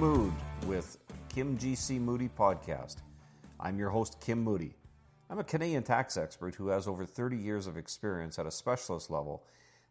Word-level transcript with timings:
Mood 0.00 0.32
with 0.66 0.96
Kim 1.28 1.58
GC 1.58 2.00
Moody 2.00 2.30
podcast. 2.30 3.02
I'm 3.60 3.78
your 3.78 3.90
host, 3.90 4.18
Kim 4.18 4.42
Moody. 4.42 4.74
I'm 5.28 5.38
a 5.38 5.44
Canadian 5.44 5.82
tax 5.82 6.16
expert 6.16 6.54
who 6.54 6.68
has 6.68 6.88
over 6.88 7.04
30 7.04 7.36
years 7.36 7.66
of 7.66 7.76
experience 7.76 8.38
at 8.38 8.46
a 8.46 8.50
specialist 8.50 9.10
level 9.10 9.44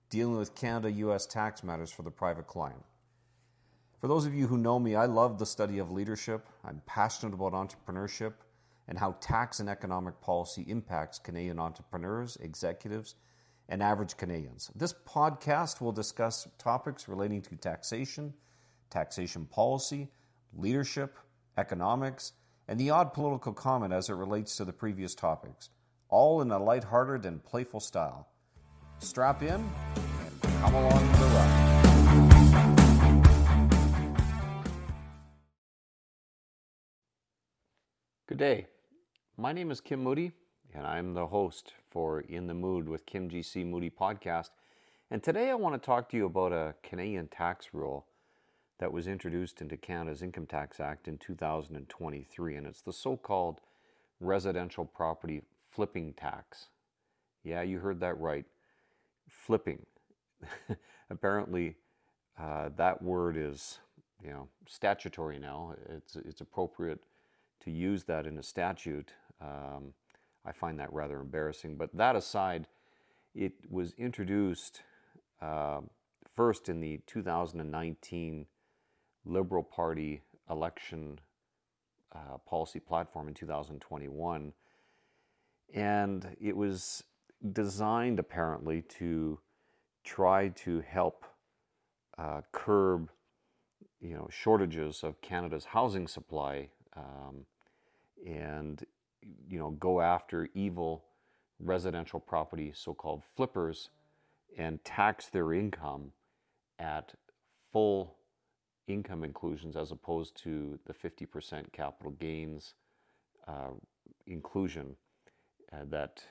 dealing 0.10 0.36
with 0.36 0.56
Canada 0.56 0.90
US 0.90 1.28
tax 1.28 1.64
matters 1.64 1.92
for 1.92 2.02
the 2.02 2.10
private 2.10 2.48
client. 2.48 2.82
For 4.02 4.08
those 4.08 4.26
of 4.26 4.34
you 4.34 4.48
who 4.48 4.58
know 4.58 4.80
me, 4.80 4.96
I 4.96 5.06
love 5.06 5.38
the 5.38 5.46
study 5.46 5.78
of 5.78 5.92
leadership. 5.92 6.48
I'm 6.66 6.82
passionate 6.88 7.36
about 7.36 7.54
entrepreneurship 7.54 8.34
and 8.88 8.98
how 8.98 9.16
tax 9.22 9.60
and 9.60 9.70
economic 9.70 10.20
policy 10.22 10.66
impacts 10.68 11.20
Canadian 11.20 11.60
entrepreneurs, 11.60 12.36
executives, 12.38 13.14
and 13.68 13.84
average 13.84 14.18
Canadians. 14.18 14.72
This 14.76 14.96
podcast 15.08 15.82
will 15.82 15.92
discuss 15.92 16.48
topics 16.58 17.08
relating 17.08 17.44
to 17.44 17.56
taxation, 17.56 18.34
taxation 18.90 19.46
policy, 19.46 20.10
leadership, 20.54 21.18
economics, 21.58 22.34
and 22.68 22.80
the 22.80 22.90
odd 22.90 23.14
political 23.14 23.54
comment 23.54 23.94
as 23.94 24.10
it 24.10 24.14
relates 24.14 24.56
to 24.58 24.66
the 24.66 24.74
previous 24.74 25.16
topics, 25.16 25.70
all 26.10 26.42
in 26.42 26.52
a 26.52 26.60
lighthearted 26.60 27.26
and 27.26 27.44
playful 27.44 27.80
style. 27.80 28.28
Strap 29.00 29.42
in 29.42 29.50
and 29.52 30.42
come 30.62 30.76
along 30.76 31.10
for 31.14 31.18
the 31.18 31.26
ride. 31.26 31.70
Good 38.28 38.38
day. 38.38 38.68
My 39.38 39.54
name 39.54 39.72
is 39.72 39.82
Kim 39.82 40.04
Moody, 40.04 40.34
and 40.76 40.86
I'm 40.86 41.14
the 41.14 41.26
host 41.26 41.74
for 41.90 42.20
In 42.22 42.46
the 42.46 42.54
Mood 42.54 42.88
with 42.88 43.08
Kim 43.08 43.30
GC 43.30 43.66
Moody 43.66 43.90
podcast. 43.90 44.50
And 45.10 45.24
today 45.24 45.50
I 45.50 45.56
want 45.56 45.82
to 45.82 45.84
talk 45.84 46.10
to 46.10 46.18
you 46.18 46.28
about 46.28 46.52
a 46.52 46.76
Canadian 46.84 47.28
tax 47.30 47.70
rule 47.74 48.06
that 48.80 48.94
was 48.94 49.08
introduced 49.08 49.62
into 49.62 49.78
Canada's 49.78 50.22
Income 50.22 50.48
Tax 50.48 50.80
Act 50.80 51.08
in 51.08 51.18
2023, 51.18 52.56
and 52.56 52.66
it's 52.66 52.82
the 52.82 52.94
so 52.94 53.18
called 53.18 53.60
residential 54.20 54.86
property 54.86 55.42
flipping 55.70 56.14
tax. 56.14 56.70
Yeah, 57.44 57.62
you 57.62 57.80
heard 57.80 58.00
that 58.00 58.20
right. 58.20 58.46
Flipping. 59.28 59.86
Apparently, 61.10 61.76
uh, 62.40 62.70
that 62.78 63.02
word 63.02 63.36
is, 63.38 63.80
you 64.24 64.32
know, 64.32 64.48
statutory 64.68 65.40
now. 65.40 65.76
It's 65.90 66.16
it's 66.16 66.42
appropriate 66.42 67.04
to 67.64 67.72
use 67.72 68.06
that 68.06 68.26
in 68.26 68.38
a 68.38 68.44
statute. 68.44 69.14
Um, 69.42 69.94
I 70.46 70.54
find 70.54 70.80
that 70.80 70.92
rather 70.94 71.20
embarrassing. 71.20 71.76
But 71.76 71.96
that 71.96 72.16
aside, 72.16 72.68
it 73.36 73.54
was 73.70 73.94
introduced 73.98 74.82
uh, 75.42 75.82
first 76.36 76.70
in 76.70 76.80
the 76.80 77.02
2019 77.08 78.46
Liberal 79.26 79.64
Party 79.64 80.22
election 80.50 81.20
uh, 82.14 82.38
policy 82.48 82.80
platform 82.80 83.28
in 83.28 83.34
2021. 83.34 84.54
And 85.74 86.38
it 86.42 86.56
was 86.56 87.04
designed 87.54 88.20
apparently 88.20 88.82
to 88.82 89.40
try 90.04 90.50
to 90.50 90.82
help 90.82 91.26
uh, 92.18 92.42
curb 92.52 93.10
you 94.02 94.16
know 94.16 94.28
shortages 94.32 95.04
of 95.04 95.22
Canada's 95.22 95.66
housing 95.66 96.08
supply 96.08 96.70
um, 96.96 97.46
and 98.26 98.86
you 99.48 99.60
know 99.60 99.72
go 99.72 100.02
after 100.02 100.50
evil 100.54 101.06
residential 101.60 102.20
property 102.20 102.72
so-called 102.74 103.24
flippers 103.36 103.90
and 104.58 104.84
tax 104.84 105.28
their 105.28 105.54
income 105.54 106.12
at 106.80 107.14
full 107.72 108.16
income 108.90 109.24
inclusions 109.24 109.76
as 109.76 109.92
opposed 109.92 110.36
to 110.44 110.80
the 110.86 110.94
50% 110.94 111.72
capital 111.72 112.12
gains 112.12 112.74
uh, 113.48 113.72
inclusion 114.28 114.96
uh, 115.72 115.78
that 115.90 116.24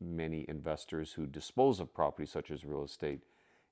many 0.00 0.44
investors 0.48 1.12
who 1.12 1.26
dispose 1.26 1.80
of 1.80 1.94
property 1.94 2.26
such 2.26 2.50
as 2.50 2.64
real 2.64 2.84
estate 2.84 3.20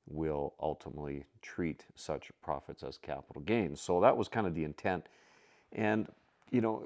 will 0.06 0.54
ultimately 0.60 1.24
treat 1.42 1.86
such 1.94 2.30
profits 2.42 2.82
as 2.82 2.98
capital 2.98 3.42
gains. 3.42 3.80
So 3.80 4.00
that 4.00 4.16
was 4.16 4.28
kind 4.28 4.46
of 4.46 4.54
the 4.54 4.64
intent. 4.64 5.06
And, 5.72 6.08
you 6.50 6.60
know, 6.60 6.82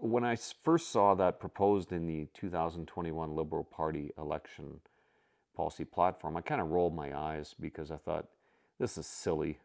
when 0.00 0.24
I 0.24 0.36
first 0.36 0.90
saw 0.90 1.14
that 1.14 1.40
proposed 1.40 1.92
in 1.92 2.06
the 2.06 2.26
2021 2.34 3.34
Liberal 3.34 3.64
Party 3.64 4.12
election 4.18 4.80
policy 5.56 5.84
platform, 5.84 6.36
I 6.36 6.40
kind 6.40 6.60
of 6.60 6.70
rolled 6.70 6.94
my 6.94 7.16
eyes 7.16 7.54
because 7.58 7.90
I 7.90 7.96
thought, 7.96 8.26
this 8.78 8.98
is 8.98 9.06
silly. 9.06 9.58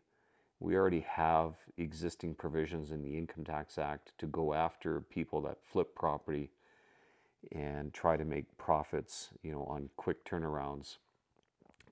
We 0.59 0.75
already 0.75 1.06
have 1.07 1.53
existing 1.78 2.35
provisions 2.35 2.91
in 2.91 3.03
the 3.03 3.16
Income 3.18 3.45
Tax 3.45 3.78
Act 3.78 4.13
to 4.18 4.25
go 4.25 4.53
after 4.53 5.01
people 5.01 5.41
that 5.44 5.57
flip 5.63 5.94
property 5.94 6.50
and 7.51 7.94
try 7.94 8.18
to 8.18 8.25
make 8.25 8.57
profits, 8.57 9.29
you 9.44 9.51
know, 9.51 9.63
on 9.66 9.90
quick 9.95 10.25
turnarounds, 10.25 10.97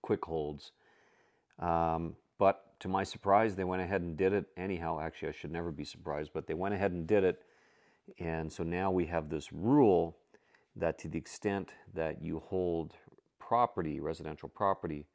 quick 0.02 0.26
holds. 0.26 0.72
Um, 1.60 2.16
but 2.40 2.80
to 2.80 2.88
my 2.88 3.04
surprise, 3.04 3.56
they 3.56 3.64
went 3.64 3.84
ahead 3.84 4.02
and 4.02 4.18
did 4.18 4.34
it 4.34 4.46
anyhow. 4.58 5.00
Actually, 5.00 5.30
I 5.30 5.34
should 5.34 5.52
never 5.52 5.72
be 5.72 5.86
surprised, 5.86 6.32
but 6.34 6.48
they 6.48 6.56
went 6.56 6.74
ahead 6.74 6.92
and 6.92 7.06
did 7.06 7.24
it. 7.24 7.44
And 8.20 8.52
so 8.52 8.64
now 8.64 8.92
we 8.92 9.06
have 9.06 9.30
this 9.30 9.54
rule 9.54 10.18
that 10.76 10.98
to 11.00 11.08
the 11.08 11.18
extent 11.18 11.74
that 11.94 12.22
you 12.22 12.40
hold 12.40 12.96
property, 13.40 14.00
residential 14.00 14.50
property, 14.50 15.06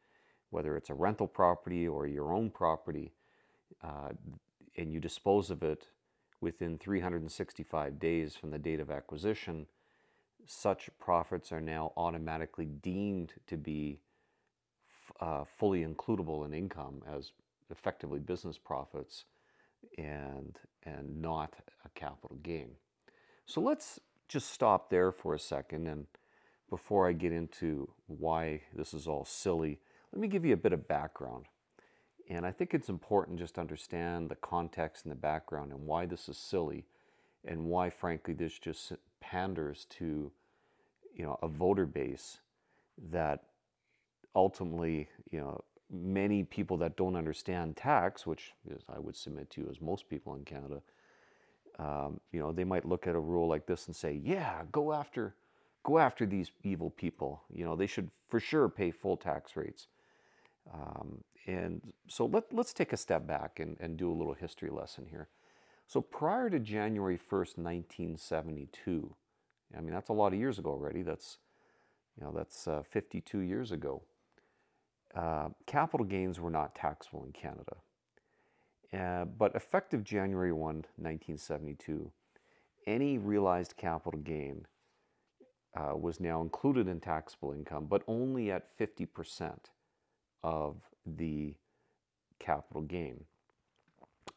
whether 0.50 0.76
it's 0.76 0.90
a 0.90 0.94
rental 0.94 1.26
property 1.26 1.86
or 1.86 2.06
your 2.06 2.32
own 2.32 2.50
property, 2.50 3.12
uh, 3.82 4.10
and 4.76 4.92
you 4.92 5.00
dispose 5.00 5.50
of 5.50 5.62
it 5.62 5.88
within 6.40 6.78
365 6.78 7.98
days 7.98 8.34
from 8.34 8.50
the 8.50 8.58
date 8.58 8.80
of 8.80 8.90
acquisition, 8.90 9.66
such 10.46 10.88
profits 10.98 11.52
are 11.52 11.60
now 11.60 11.92
automatically 11.96 12.64
deemed 12.64 13.34
to 13.46 13.56
be 13.56 14.00
uh, 15.20 15.44
fully 15.44 15.84
includable 15.84 16.46
in 16.46 16.54
income 16.54 17.02
as 17.14 17.32
effectively 17.70 18.18
business 18.18 18.58
profits 18.58 19.24
and 19.98 20.58
and 20.84 21.20
not 21.20 21.54
a 21.84 21.88
capital 21.90 22.36
gain. 22.42 22.70
So 23.46 23.60
let's 23.60 24.00
just 24.28 24.50
stop 24.50 24.90
there 24.90 25.12
for 25.12 25.34
a 25.34 25.38
second 25.38 25.86
and 25.86 26.06
before 26.70 27.08
I 27.08 27.12
get 27.12 27.32
into 27.32 27.90
why 28.06 28.62
this 28.74 28.94
is 28.94 29.06
all 29.06 29.24
silly, 29.24 29.80
let 30.12 30.20
me 30.20 30.28
give 30.28 30.44
you 30.44 30.54
a 30.54 30.58
bit 30.58 30.72
of 30.72 30.86
background. 30.86 31.46
And 32.30 32.46
I 32.46 32.52
think 32.52 32.72
it's 32.72 32.88
important 32.88 33.40
just 33.40 33.56
to 33.56 33.60
understand 33.60 34.28
the 34.28 34.36
context 34.36 35.04
and 35.04 35.10
the 35.10 35.16
background 35.16 35.72
and 35.72 35.84
why 35.84 36.06
this 36.06 36.28
is 36.28 36.38
silly 36.38 36.86
and 37.44 37.64
why, 37.64 37.90
frankly, 37.90 38.34
this 38.34 38.56
just 38.56 38.92
panders 39.20 39.84
to 39.98 40.30
you 41.14 41.24
know, 41.24 41.38
a 41.42 41.48
voter 41.48 41.86
base 41.86 42.38
that 43.10 43.42
ultimately, 44.36 45.08
you 45.32 45.40
know, 45.40 45.60
many 45.90 46.44
people 46.44 46.76
that 46.76 46.96
don't 46.96 47.16
understand 47.16 47.76
tax, 47.76 48.26
which 48.26 48.52
is, 48.70 48.82
I 48.88 49.00
would 49.00 49.16
submit 49.16 49.50
to 49.50 49.62
you 49.62 49.68
as 49.68 49.80
most 49.80 50.08
people 50.08 50.34
in 50.36 50.44
Canada, 50.44 50.82
um, 51.80 52.20
you 52.30 52.38
know, 52.38 52.52
they 52.52 52.62
might 52.62 52.84
look 52.84 53.08
at 53.08 53.16
a 53.16 53.20
rule 53.20 53.48
like 53.48 53.66
this 53.66 53.86
and 53.86 53.96
say, 53.96 54.20
yeah, 54.22 54.62
go 54.70 54.92
after, 54.92 55.34
go 55.82 55.98
after 55.98 56.26
these 56.26 56.52
evil 56.62 56.90
people. 56.90 57.42
You 57.52 57.64
know, 57.64 57.74
they 57.74 57.88
should 57.88 58.10
for 58.28 58.38
sure 58.38 58.68
pay 58.68 58.92
full 58.92 59.16
tax 59.16 59.56
rates. 59.56 59.88
Um, 60.72 61.24
and 61.46 61.80
so 62.08 62.26
let, 62.26 62.52
let's 62.52 62.72
take 62.72 62.92
a 62.92 62.96
step 62.96 63.26
back 63.26 63.60
and, 63.60 63.76
and 63.80 63.96
do 63.96 64.10
a 64.10 64.14
little 64.14 64.34
history 64.34 64.70
lesson 64.70 65.06
here. 65.08 65.28
So 65.86 66.00
prior 66.00 66.50
to 66.50 66.60
January 66.60 67.16
1st, 67.18 67.58
1972, 67.58 69.14
I 69.76 69.80
mean, 69.80 69.92
that's 69.92 70.08
a 70.08 70.12
lot 70.12 70.32
of 70.32 70.38
years 70.38 70.58
ago 70.58 70.70
already. 70.70 71.02
That's, 71.02 71.38
you 72.16 72.24
know, 72.24 72.32
that's 72.32 72.68
uh, 72.68 72.82
52 72.88 73.40
years 73.40 73.72
ago. 73.72 74.02
Uh, 75.14 75.48
capital 75.66 76.06
gains 76.06 76.38
were 76.38 76.50
not 76.50 76.74
taxable 76.74 77.24
in 77.24 77.32
Canada. 77.32 77.76
Uh, 78.92 79.24
but 79.24 79.54
effective 79.54 80.04
January 80.04 80.52
1, 80.52 80.60
1972, 80.60 82.10
any 82.86 83.18
realized 83.18 83.76
capital 83.76 84.20
gain 84.20 84.66
uh, 85.76 85.96
was 85.96 86.20
now 86.20 86.40
included 86.42 86.88
in 86.88 87.00
taxable 87.00 87.52
income, 87.52 87.86
but 87.88 88.02
only 88.06 88.50
at 88.50 88.76
50% 88.78 89.58
of 90.42 90.76
the 91.16 91.54
capital 92.38 92.82
gain. 92.82 93.24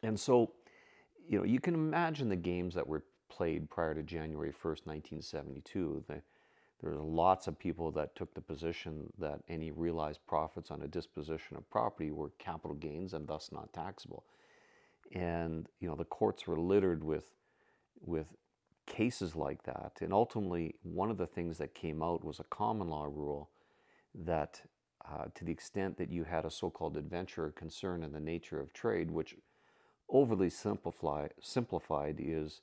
And 0.02 0.18
so, 0.18 0.52
you 1.28 1.38
know, 1.38 1.44
you 1.44 1.60
can 1.60 1.74
imagine 1.74 2.28
the 2.28 2.36
games 2.36 2.74
that 2.74 2.86
were 2.86 3.04
played 3.28 3.70
prior 3.70 3.94
to 3.94 4.02
January 4.02 4.52
1st, 4.52 4.86
1972. 4.86 6.04
The, 6.08 6.22
were 6.84 6.96
lots 6.96 7.46
of 7.46 7.58
people 7.58 7.90
that 7.92 8.14
took 8.14 8.34
the 8.34 8.40
position 8.40 9.10
that 9.18 9.40
any 9.48 9.70
realized 9.70 10.20
profits 10.26 10.70
on 10.70 10.82
a 10.82 10.88
disposition 10.88 11.56
of 11.56 11.68
property 11.70 12.10
were 12.10 12.30
capital 12.38 12.76
gains 12.76 13.14
and 13.14 13.26
thus 13.26 13.50
not 13.50 13.72
taxable. 13.72 14.24
And 15.12 15.68
you 15.80 15.88
know 15.88 15.94
the 15.94 16.04
courts 16.04 16.46
were 16.46 16.58
littered 16.58 17.02
with 17.02 17.32
with 18.00 18.26
cases 18.86 19.34
like 19.34 19.62
that. 19.64 19.92
And 20.00 20.12
ultimately, 20.12 20.74
one 20.82 21.10
of 21.10 21.16
the 21.16 21.26
things 21.26 21.58
that 21.58 21.74
came 21.74 22.02
out 22.02 22.24
was 22.24 22.38
a 22.38 22.44
common 22.44 22.88
law 22.88 23.04
rule 23.04 23.50
that 24.14 24.60
uh, 25.10 25.26
to 25.34 25.44
the 25.44 25.52
extent 25.52 25.96
that 25.98 26.10
you 26.10 26.24
had 26.24 26.44
a 26.44 26.50
so 26.50 26.70
called 26.70 26.96
adventure 26.96 27.52
concern 27.56 28.02
in 28.02 28.12
the 28.12 28.20
nature 28.20 28.60
of 28.60 28.72
trade, 28.72 29.10
which 29.10 29.36
overly 30.08 30.50
simplify, 30.50 31.28
simplified 31.40 32.16
is 32.18 32.60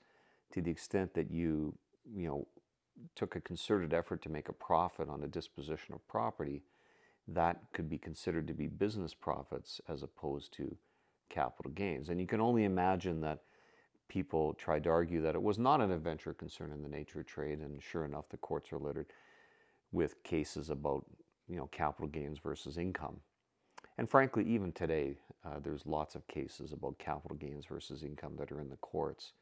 to 0.51 0.61
the 0.61 0.71
extent 0.71 1.13
that 1.13 1.31
you, 1.31 1.73
you 2.15 2.27
know, 2.27 2.47
took 3.15 3.35
a 3.35 3.41
concerted 3.41 3.93
effort 3.93 4.21
to 4.21 4.29
make 4.29 4.49
a 4.49 4.53
profit 4.53 5.09
on 5.09 5.23
a 5.23 5.27
disposition 5.27 5.93
of 5.93 6.07
property, 6.07 6.61
that 7.27 7.61
could 7.73 7.89
be 7.89 7.97
considered 7.97 8.47
to 8.47 8.53
be 8.53 8.67
business 8.67 9.13
profits 9.13 9.79
as 9.88 10.03
opposed 10.03 10.51
to 10.53 10.75
capital 11.29 11.71
gains. 11.71 12.09
And 12.09 12.19
you 12.19 12.27
can 12.27 12.41
only 12.41 12.65
imagine 12.65 13.21
that 13.21 13.39
people 14.09 14.53
tried 14.53 14.83
to 14.83 14.89
argue 14.89 15.21
that 15.21 15.35
it 15.35 15.41
was 15.41 15.57
not 15.57 15.79
an 15.79 15.91
adventure 15.91 16.33
concern 16.33 16.71
in 16.71 16.81
the 16.83 16.89
nature 16.89 17.21
of 17.21 17.25
trade, 17.25 17.59
and 17.59 17.81
sure 17.81 18.03
enough, 18.03 18.25
the 18.29 18.38
courts 18.38 18.73
are 18.73 18.77
littered 18.77 19.07
with 19.91 20.21
cases 20.23 20.69
about 20.69 21.05
you 21.51 21.57
know 21.57 21.68
capital 21.68 22.07
gains 22.07 22.39
versus 22.39 22.77
income. 22.77 23.18
And 23.98 24.09
frankly, 24.09 24.45
even 24.45 24.71
today, 24.71 25.18
uh, 25.45 25.59
there's 25.62 25.86
lots 25.86 26.15
of 26.15 26.25
cases 26.27 26.71
about 26.71 26.98
capital 26.98 27.36
gains 27.36 27.65
versus 27.65 28.03
income 28.03 28.36
that 28.39 28.51
are 28.51 28.62
in 28.62 28.69
the 28.69 28.77
courts 28.77 29.33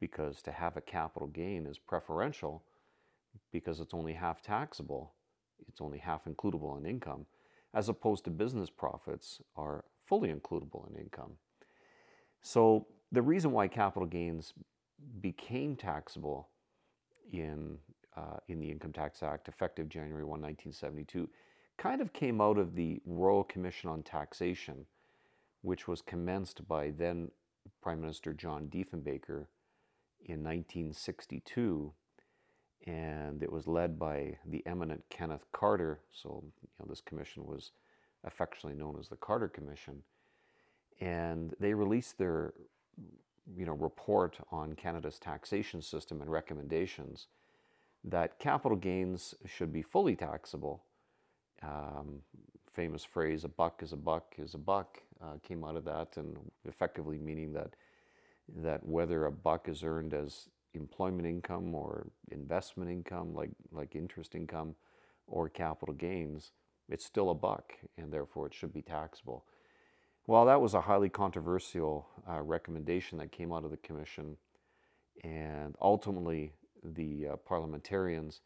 because 0.00 0.42
to 0.42 0.50
have 0.50 0.76
a 0.76 0.80
capital 0.80 1.28
gain 1.28 1.64
is 1.66 1.78
preferential 1.78 2.64
because 3.52 3.78
it's 3.78 3.94
only 3.94 4.12
half 4.12 4.42
taxable, 4.42 5.12
it's 5.68 5.80
only 5.80 5.98
half 5.98 6.24
includable 6.24 6.76
in 6.76 6.84
income, 6.84 7.26
as 7.72 7.88
opposed 7.88 8.24
to 8.24 8.30
business 8.30 8.68
profits 8.68 9.40
are 9.56 9.84
fully 10.04 10.30
includable 10.30 10.90
in 10.90 11.00
income. 11.00 11.34
So 12.42 12.86
the 13.12 13.22
reason 13.22 13.52
why 13.52 13.68
capital 13.68 14.08
gains 14.08 14.52
became 15.20 15.76
taxable 15.76 16.48
in 17.32 17.78
uh, 18.16 18.36
in 18.48 18.58
the 18.58 18.70
Income 18.70 18.92
Tax 18.92 19.22
Act, 19.22 19.48
effective 19.48 19.88
January 19.88 20.24
1, 20.24 20.40
1972, 20.40 21.28
kind 21.78 22.00
of 22.00 22.12
came 22.12 22.40
out 22.40 22.58
of 22.58 22.74
the 22.74 23.00
Royal 23.04 23.44
Commission 23.44 23.90
on 23.90 24.02
Taxation, 24.02 24.86
which 25.62 25.88
was 25.88 26.02
commenced 26.02 26.66
by 26.68 26.90
then 26.90 27.30
Prime 27.82 28.00
Minister 28.00 28.32
John 28.32 28.66
Diefenbaker 28.66 29.46
in 30.20 30.42
1962. 30.42 31.92
And 32.86 33.42
it 33.42 33.52
was 33.52 33.68
led 33.68 33.98
by 33.98 34.38
the 34.44 34.64
eminent 34.66 35.04
Kenneth 35.08 35.46
Carter. 35.52 36.00
So, 36.12 36.42
you 36.62 36.68
know, 36.78 36.86
this 36.88 37.00
commission 37.00 37.44
was 37.44 37.70
affectionately 38.24 38.78
known 38.78 38.96
as 38.98 39.08
the 39.08 39.16
Carter 39.16 39.48
Commission. 39.48 40.02
And 41.00 41.54
they 41.60 41.74
released 41.74 42.18
their, 42.18 42.54
you 43.56 43.66
know, 43.66 43.74
report 43.74 44.38
on 44.50 44.74
Canada's 44.74 45.18
taxation 45.18 45.80
system 45.80 46.20
and 46.20 46.30
recommendations 46.30 47.28
that 48.04 48.38
capital 48.38 48.76
gains 48.76 49.34
should 49.46 49.72
be 49.72 49.82
fully 49.82 50.16
taxable. 50.16 50.84
Um, 51.62 52.20
famous 52.70 53.04
phrase, 53.04 53.44
a 53.44 53.48
buck 53.48 53.82
is 53.82 53.92
a 53.92 53.96
buck 53.96 54.34
is 54.38 54.54
a 54.54 54.58
buck, 54.58 54.98
uh, 55.22 55.34
came 55.42 55.64
out 55.64 55.76
of 55.76 55.84
that, 55.84 56.16
and 56.16 56.36
effectively 56.64 57.18
meaning 57.18 57.52
that 57.52 57.74
that 58.56 58.84
whether 58.84 59.26
a 59.26 59.32
buck 59.32 59.68
is 59.68 59.84
earned 59.84 60.14
as 60.14 60.48
employment 60.74 61.26
income 61.26 61.74
or 61.74 62.08
investment 62.30 62.90
income, 62.90 63.34
like 63.34 63.50
like 63.70 63.94
interest 63.94 64.34
income, 64.34 64.74
or 65.26 65.48
capital 65.48 65.94
gains, 65.94 66.52
it's 66.88 67.04
still 67.04 67.30
a 67.30 67.34
buck, 67.34 67.74
and 67.96 68.12
therefore 68.12 68.46
it 68.46 68.54
should 68.54 68.72
be 68.72 68.82
taxable. 68.82 69.44
Well, 70.26 70.46
that 70.46 70.60
was 70.60 70.74
a 70.74 70.80
highly 70.80 71.08
controversial 71.08 72.06
uh, 72.28 72.42
recommendation 72.42 73.18
that 73.18 73.32
came 73.32 73.52
out 73.52 73.64
of 73.64 73.70
the 73.70 73.76
commission, 73.76 74.36
and 75.24 75.74
ultimately 75.80 76.52
the 76.84 77.28
uh, 77.32 77.36
parliamentarians 77.36 78.40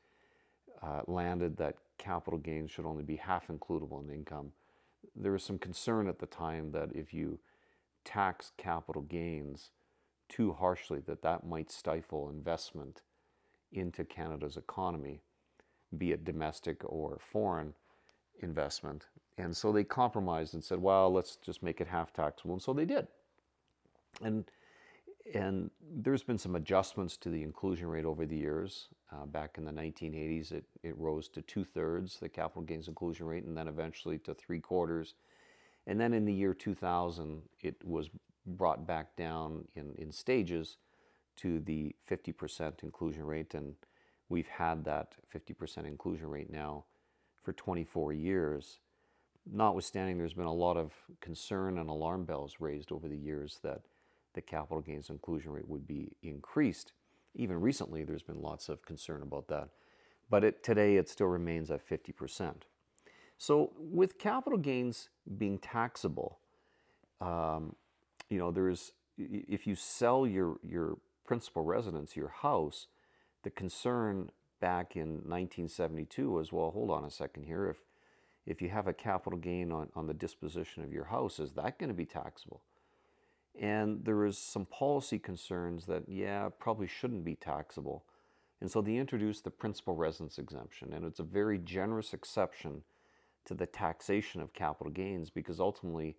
uh, 0.83 1.03
landed 1.07 1.57
that 1.59 1.77
capital 1.99 2.39
gains 2.39 2.71
should 2.71 2.87
only 2.87 3.03
be 3.03 3.17
half 3.17 3.49
includable 3.49 4.03
in 4.03 4.15
income. 4.15 4.53
There 5.15 5.33
was 5.33 5.45
some 5.45 5.59
concern 5.59 6.09
at 6.09 6.19
the 6.19 6.27
time 6.27 6.73
that 6.73 6.91
if 6.95 7.15
you 7.15 7.39
tax 8.05 8.53
capital 8.57 9.03
gains 9.03 9.71
too 10.29 10.53
harshly, 10.53 11.01
that 11.07 11.23
that 11.23 11.47
might 11.47 11.71
stifle 11.71 12.29
investment 12.29 13.03
into 13.73 14.05
Canada's 14.05 14.57
economy, 14.57 15.21
be 15.97 16.13
it 16.13 16.25
domestic 16.25 16.83
or 16.85 17.19
foreign 17.21 17.75
investment. 18.41 19.07
And 19.39 19.57
so 19.57 19.73
they 19.73 19.85
compromised 19.85 20.55
and 20.55 20.65
said, 20.65 20.81
well, 20.81 21.13
let's 21.13 21.37
just 21.37 21.63
make 21.63 21.81
it 21.81 21.89
half 21.89 22.13
taxable. 22.13 22.55
And 22.55 22.63
so 22.63 22.73
they 22.73 22.85
did. 22.85 23.07
And 24.23 24.45
and 25.35 25.71
there's 25.91 26.23
been 26.23 26.39
some 26.39 26.57
adjustments 26.57 27.17
to 27.19 27.31
the 27.31 27.43
inclusion 27.43 27.89
rate 27.89 28.05
over 28.05 28.27
the 28.27 28.37
years. 28.37 28.89
Uh, 29.13 29.27
back 29.27 29.57
in 29.59 29.65
the 29.65 29.73
1980s, 29.73 30.53
it, 30.53 30.65
it 30.83 30.97
rose 30.99 31.29
to 31.29 31.43
two 31.43 31.65
thirds, 31.65 32.19
the 32.19 32.29
capital 32.29 32.63
gains 32.63 32.89
inclusion 32.89 33.27
rate, 33.27 33.45
and 33.45 33.57
then 33.57 33.69
eventually 33.69 34.19
to 34.19 34.35
three 34.35 34.61
quarters. 34.61 35.15
And 35.87 36.01
then 36.01 36.13
in 36.13 36.25
the 36.25 36.33
year 36.33 36.55
2000, 36.55 37.43
it 37.61 37.77
was 37.85 38.11
brought 38.47 38.87
back 38.87 39.17
down 39.17 39.67
in, 39.75 39.95
in 39.97 40.13
stages 40.13 40.77
to 41.37 41.61
the 41.61 41.95
50% 42.11 42.83
inclusion 42.83 43.25
rate. 43.25 43.55
And 43.55 43.75
we've 44.29 44.49
had 44.49 44.85
that 44.85 45.15
50% 45.35 45.87
inclusion 45.87 46.29
rate 46.29 46.51
now 46.51 46.85
for 47.43 47.53
24 47.53 48.13
years. 48.13 48.81
Notwithstanding, 49.51 50.19
there's 50.19 50.35
been 50.35 50.47
a 50.47 50.53
lot 50.53 50.77
of 50.77 50.93
concern 51.21 51.79
and 51.79 51.89
alarm 51.89 52.25
bells 52.25 52.57
raised 52.59 52.91
over 52.91 53.07
the 53.07 53.17
years 53.17 53.61
that 53.63 53.83
the 54.37 54.41
capital 54.43 54.81
gains 54.81 55.11
inclusion 55.11 55.51
rate 55.51 55.69
would 55.69 55.89
be 55.89 56.13
increased. 56.23 56.93
Even 57.35 57.61
recently, 57.61 58.05
there's 58.05 58.23
been 58.23 58.41
lots 58.41 58.69
of 58.69 58.85
concern 58.87 59.23
about 59.23 59.49
that. 59.49 59.71
But 60.31 60.45
it, 60.45 60.63
today, 60.63 60.97
it 60.97 61.09
still 61.09 61.27
remains 61.27 61.71
at 61.71 61.87
50%. 61.87 62.55
So, 63.39 63.73
with 63.77 64.19
capital 64.19 64.59
gains 64.59 65.09
being 65.37 65.59
taxable, 65.59 66.39
um, 67.21 67.75
you 68.31 68.39
know, 68.39 68.51
there's 68.51 68.93
if 69.19 69.67
you 69.67 69.75
sell 69.75 70.27
your 70.27 70.59
your 70.63 70.99
principal 71.25 71.63
residence, 71.63 72.17
your 72.17 72.29
house, 72.29 72.87
the 73.43 73.51
concern 73.51 74.31
back 74.61 74.97
in 74.97 75.23
1972 75.27 76.31
was, 76.31 76.53
well, 76.53 76.71
hold 76.71 76.91
on 76.91 77.05
a 77.05 77.11
second 77.11 77.45
here. 77.45 77.69
If 77.69 77.77
if 78.47 78.63
you 78.63 78.69
have 78.69 78.87
a 78.87 78.93
capital 78.93 79.39
gain 79.39 79.73
on, 79.73 79.89
on 79.97 80.07
the 80.07 80.15
disposition 80.15 80.85
of 80.85 80.93
your 80.93 81.05
house, 81.05 81.39
is 81.39 81.53
that 81.55 81.79
going 81.79 81.89
to 81.89 81.95
be 81.95 82.07
taxable? 82.07 82.63
And 83.61 84.05
there 84.05 84.17
was 84.17 84.37
some 84.39 84.67
policy 84.67 85.19
concerns 85.19 85.87
that, 85.87 86.05
yeah, 86.09 86.49
probably 86.59 86.87
shouldn't 86.87 87.25
be 87.25 87.37
taxable. 87.37 88.05
And 88.61 88.71
so 88.71 88.81
they 88.81 88.97
introduced 88.97 89.45
the 89.45 89.51
principal 89.51 89.95
residence 89.95 90.39
exemption. 90.39 90.93
And 90.93 91.05
it's 91.05 91.21
a 91.21 91.25
very 91.25 91.59
generous 91.59 92.13
exception 92.13 92.83
to 93.45 93.55
the 93.55 93.67
taxation 93.67 94.41
of 94.41 94.53
capital 94.53 94.93
gains 94.93 95.31
because 95.31 95.61
ultimately 95.61 96.17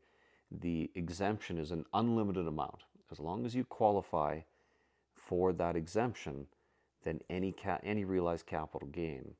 the 0.51 0.89
exemption 0.95 1.57
is 1.57 1.71
an 1.71 1.85
unlimited 1.93 2.47
amount. 2.47 2.83
As 3.11 3.19
long 3.19 3.45
as 3.45 3.55
you 3.55 3.63
qualify 3.65 4.39
for 5.13 5.51
that 5.53 5.75
exemption, 5.75 6.47
then 7.03 7.19
any, 7.29 7.51
ca- 7.51 7.79
any 7.83 8.05
realized 8.05 8.45
capital 8.45 8.87
gain 8.87 9.33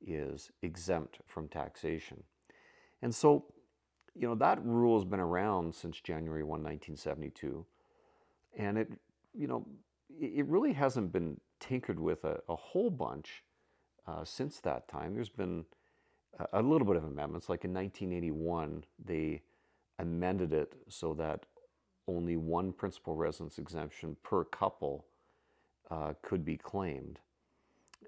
is 0.00 0.50
exempt 0.62 1.18
from 1.26 1.48
taxation. 1.48 2.22
And 3.02 3.14
so 3.14 3.44
you 4.18 4.26
know, 4.26 4.34
that 4.36 4.64
rule 4.64 4.98
has 4.98 5.04
been 5.04 5.20
around 5.20 5.74
since 5.74 6.00
January 6.00 6.42
1, 6.42 6.48
1972. 6.62 7.64
And 8.56 8.78
it, 8.78 8.90
you 9.34 9.46
know, 9.46 9.66
it 10.18 10.46
really 10.46 10.72
hasn't 10.72 11.12
been 11.12 11.38
tinkered 11.60 12.00
with 12.00 12.24
a, 12.24 12.40
a 12.48 12.56
whole 12.56 12.90
bunch 12.90 13.42
uh, 14.06 14.24
since 14.24 14.60
that 14.60 14.88
time. 14.88 15.14
There's 15.14 15.28
been 15.28 15.64
a, 16.52 16.62
little 16.62 16.86
bit 16.86 16.96
of 16.96 17.04
amendments. 17.04 17.48
Like 17.48 17.64
in 17.64 17.74
1981, 17.74 18.84
they 19.04 19.42
amended 19.98 20.52
it 20.52 20.74
so 20.88 21.14
that 21.14 21.44
only 22.08 22.36
one 22.36 22.72
principal 22.72 23.16
residence 23.16 23.58
exemption 23.58 24.16
per 24.22 24.44
couple 24.44 25.06
uh, 25.90 26.14
could 26.22 26.44
be 26.44 26.56
claimed. 26.56 27.18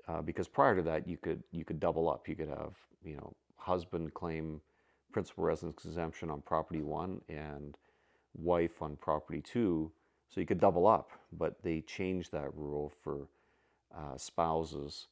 Uh, 0.07 0.23
because 0.23 0.49
prior 0.49 0.77
to 0.77 0.83
that, 0.83 1.07
you 1.07 1.19
could 1.19 1.43
you 1.51 1.65
could 1.65 1.81
double 1.81 2.09
up. 2.09 2.29
You 2.29 2.35
could 2.35 2.49
have 2.49 2.75
you 3.05 3.17
know 3.17 3.35
husband 3.57 4.15
claim 4.15 4.61
principal 5.13 5.45
residence 5.45 5.85
exemption 5.85 6.31
on 6.31 6.41
property 6.43 6.83
one 6.83 7.21
and 7.29 7.77
wife 8.35 8.83
on 8.83 8.97
property 8.97 9.41
two. 9.41 9.91
So 10.29 10.41
you 10.41 10.47
could 10.47 10.61
double 10.61 10.87
up, 10.87 11.11
but 11.33 11.63
they 11.63 11.81
changed 11.81 12.33
that 12.33 12.55
rule 12.55 12.93
for 13.03 13.29
uh, 13.97 14.17
spouses 14.17 15.09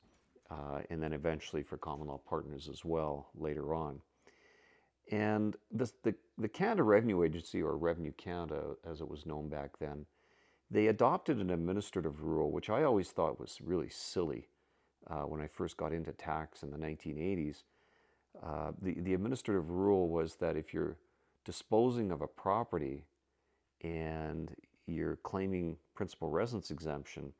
uh, 0.51 0.81
and 0.91 1.03
then 1.03 1.13
eventually 1.13 1.63
for 1.63 1.77
common 1.77 2.09
law 2.09 2.21
partners 2.29 2.69
as 2.71 2.85
well 2.85 3.29
later 3.35 3.75
on. 3.75 4.01
And 5.11 5.57
this, 5.71 5.95
the, 6.03 6.15
the 6.37 6.49
Canada 6.49 6.83
Revenue 6.83 7.23
Agency, 7.23 7.63
or 7.63 7.77
Revenue 7.77 8.13
Canada 8.17 8.75
as 8.89 9.01
it 9.01 9.09
was 9.09 9.25
known 9.25 9.49
back 9.49 9.79
then, 9.79 10.07
they 10.71 10.89
adopted 10.89 11.39
an 11.39 11.51
administrative 11.51 12.23
rule, 12.23 12.51
which 12.51 12.71
I 12.71 12.83
always 12.83 13.11
thought 13.11 13.39
was 13.39 13.59
really 13.63 13.89
silly 13.89 14.49
uh, 15.09 15.23
when 15.23 15.41
I 15.41 15.47
first 15.47 15.77
got 15.77 15.93
into 15.93 16.13
tax 16.13 16.63
in 16.63 16.71
the 16.71 16.77
1980s 16.77 17.63
uh, 18.45 18.73
the, 18.83 18.95
the 19.01 19.15
administrative 19.15 19.71
rule 19.71 20.09
was 20.09 20.37
that 20.37 20.57
if 20.57 20.75
you're 20.75 20.97
disposing 21.45 22.11
of 22.11 22.23
a 22.23 22.27
property 22.27 23.05
and 23.83 24.55
you're 24.87 25.17
claiming 25.17 25.77
principal 25.95 26.29
residence 26.29 26.71
exemption, 26.71 27.33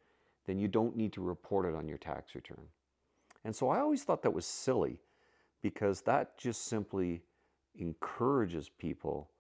then 0.47 0.59
you 0.59 0.69
don't 0.69 0.97
need 0.97 1.13
to 1.13 1.21
report 1.21 1.67
it 1.67 1.75
on 1.75 1.89
your 1.89 1.99
tax 1.99 2.35
return. 2.35 2.63
And 3.45 3.55
so 3.55 3.69
I 3.69 3.81
always 3.81 4.05
thought 4.05 4.23
that 4.23 4.33
was 4.33 4.47
silly 4.47 5.01
because 5.63 6.03
that 6.03 6.39
just 6.39 6.67
simply 6.67 7.23
encourages 7.79 8.69
people 8.69 9.31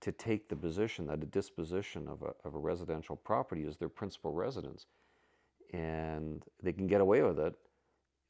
to 0.00 0.12
take 0.12 0.48
the 0.48 0.56
position 0.56 1.06
that 1.06 1.22
a 1.22 1.26
disposition 1.26 2.06
of 2.08 2.22
a, 2.22 2.32
of 2.46 2.54
a 2.54 2.58
residential 2.58 3.16
property 3.16 3.62
is 3.62 3.76
their 3.76 3.88
principal 3.88 4.32
residence. 4.32 4.86
And 5.72 6.44
they 6.62 6.72
can 6.72 6.86
get 6.86 7.00
away 7.00 7.22
with 7.22 7.38
it 7.38 7.54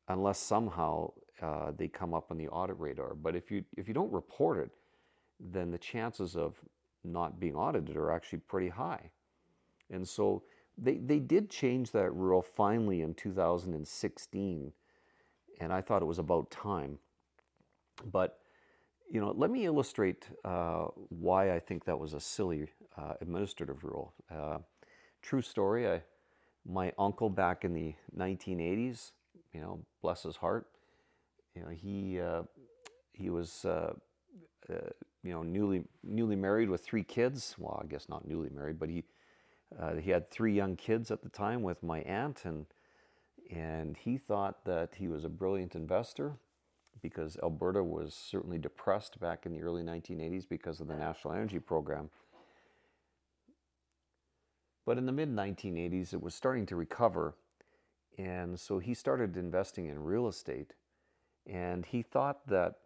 unless 0.09 0.39
somehow 0.39 1.13
uh, 1.41 1.73
they 1.77 1.89
come 1.89 2.15
up 2.15 2.31
on 2.31 2.39
the 2.39 2.49
audit 2.49 2.79
radar. 2.79 3.15
But 3.15 3.37
if 3.37 3.51
you, 3.51 3.65
if 3.77 3.89
you 3.89 3.95
don't 3.95 4.13
report 4.13 4.59
it, 4.59 4.71
then 5.39 5.71
the 5.71 5.79
chances 5.79 6.37
of 6.37 6.57
not 7.05 7.39
being 7.39 7.55
audited 7.55 7.97
are 7.97 8.11
actually 8.11 8.41
pretty 8.41 8.69
high. 8.69 9.11
And 9.91 10.07
so 10.07 10.43
they, 10.77 10.97
they 10.97 11.19
did 11.19 11.51
change 11.51 11.91
that 11.93 12.11
rule 12.13 12.43
finally 12.43 13.03
in 13.03 13.15
2016, 13.15 14.73
and 15.61 15.73
I 15.73 15.81
thought 15.81 16.03
it 16.03 16.07
was 16.07 16.19
about 16.19 16.51
time. 16.51 16.99
But 18.13 18.39
you 19.11 19.21
know, 19.21 19.33
let 19.37 19.51
me 19.51 19.65
illustrate 19.65 20.29
uh, 20.45 20.87
why 21.09 21.55
I 21.55 21.59
think 21.59 21.85
that 21.87 21.99
was 21.99 22.13
a 22.13 22.21
silly 22.21 22.69
uh, 22.97 23.15
administrative 23.21 23.83
rule. 23.83 24.13
Uh, 24.31 24.59
true 25.23 25.41
story. 25.41 25.89
I, 25.89 26.03
my 26.67 26.93
uncle 26.99 27.31
back 27.31 27.65
in 27.65 27.73
the 27.73 27.95
1980s, 28.17 29.13
you 29.53 29.61
know, 29.61 29.81
bless 30.03 30.23
his 30.23 30.37
heart, 30.37 30.67
you 31.55 31.63
know, 31.63 31.69
he 31.69 32.21
uh, 32.21 32.43
he 33.13 33.31
was 33.31 33.65
uh, 33.65 33.95
uh, 34.71 34.75
you 35.23 35.33
know 35.33 35.43
newly 35.43 35.85
newly 36.03 36.37
married 36.37 36.69
with 36.71 36.85
three 36.85 37.05
kids. 37.05 37.55
Well, 37.59 37.81
I 37.83 37.87
guess 37.87 38.09
not 38.09 38.27
newly 38.27 38.51
married, 38.51 38.79
but 38.79 38.89
he 38.89 39.05
he 40.01 40.11
had 40.11 40.31
three 40.31 40.55
young 40.55 40.77
kids 40.77 41.11
at 41.11 41.23
the 41.23 41.29
time 41.29 41.63
with 41.63 41.83
my 41.83 42.01
aunt, 42.01 42.45
and 42.45 42.67
and 43.51 43.97
he 43.97 44.19
thought 44.19 44.65
that 44.65 44.95
he 44.97 45.09
was 45.09 45.25
a 45.25 45.29
brilliant 45.29 45.75
investor 45.75 46.39
because 47.01 47.37
Alberta 47.43 47.83
was 47.83 48.15
certainly 48.15 48.59
depressed 48.59 49.21
back 49.21 49.47
in 49.47 49.53
the 49.53 49.63
early 49.63 49.83
1980s 49.83 50.49
because 50.49 50.81
of 50.81 50.89
the 50.89 50.97
National 50.97 51.35
Energy 51.35 51.59
Program. 51.59 52.11
But 54.85 54.99
in 54.99 55.07
the 55.07 55.13
mid 55.13 55.31
1980s, 55.31 56.13
it 56.13 56.23
was 56.23 56.35
starting 56.35 56.67
to 56.67 56.77
recover. 56.77 57.35
And 58.19 58.61
so 58.61 58.81
he 58.81 58.95
started 58.95 59.37
investing 59.37 59.87
in 59.87 60.05
real 60.05 60.29
estate. 60.29 60.75
And 61.47 61.87
he 61.87 62.03
thought 62.03 62.47
that 62.49 62.77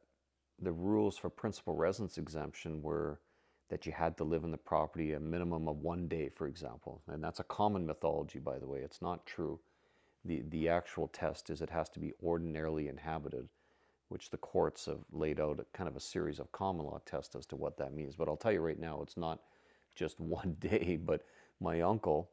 the 0.61 0.73
rules 0.73 1.19
for 1.19 1.31
principal 1.31 1.75
residence 1.75 2.19
exemption 2.19 2.83
were 2.83 3.21
that 3.71 3.87
you 3.87 3.93
had 3.93 4.17
to 4.19 4.25
live 4.25 4.45
in 4.45 4.53
the 4.53 4.59
property 4.59 5.15
a 5.15 5.21
minimum 5.21 5.69
of 5.69 5.79
one 5.79 6.09
day, 6.09 6.31
for 6.31 6.47
example. 6.47 7.03
And 7.09 7.25
that's 7.25 7.41
a 7.41 7.45
common 7.45 7.87
mythology, 7.87 8.41
by 8.41 8.59
the 8.59 8.69
way. 8.69 8.81
It's 8.81 9.03
not 9.03 9.27
true. 9.27 9.61
The, 10.25 10.43
the 10.51 10.69
actual 10.69 11.09
test 11.09 11.51
is 11.51 11.63
it 11.63 11.71
has 11.71 11.89
to 11.91 12.01
be 12.01 12.13
ordinarily 12.23 12.89
inhabited 12.89 13.49
which 14.13 14.31
the 14.31 14.37
courts 14.37 14.87
have 14.87 14.99
laid 15.11 15.41
out 15.41 15.59
a 15.59 15.65
kind 15.77 15.89
of 15.89 15.97
a 15.97 16.01
series 16.01 16.39
of 16.39 16.53
common 16.53 16.85
law 16.85 17.01
tests 17.07 17.35
as 17.35 17.47
to 17.47 17.57
what 17.57 17.79
that 17.79 17.95
means. 17.95 18.15
But 18.15 18.29
I'll 18.29 18.37
tell 18.37 18.53
you 18.53 18.61
right 18.61 18.79
now, 18.79 19.01
it's 19.03 19.17
not 19.17 19.41
just 19.97 20.21
one 20.21 20.57
day. 20.61 20.99
But 21.03 21.25
my 21.61 21.81
uncle, 21.81 22.31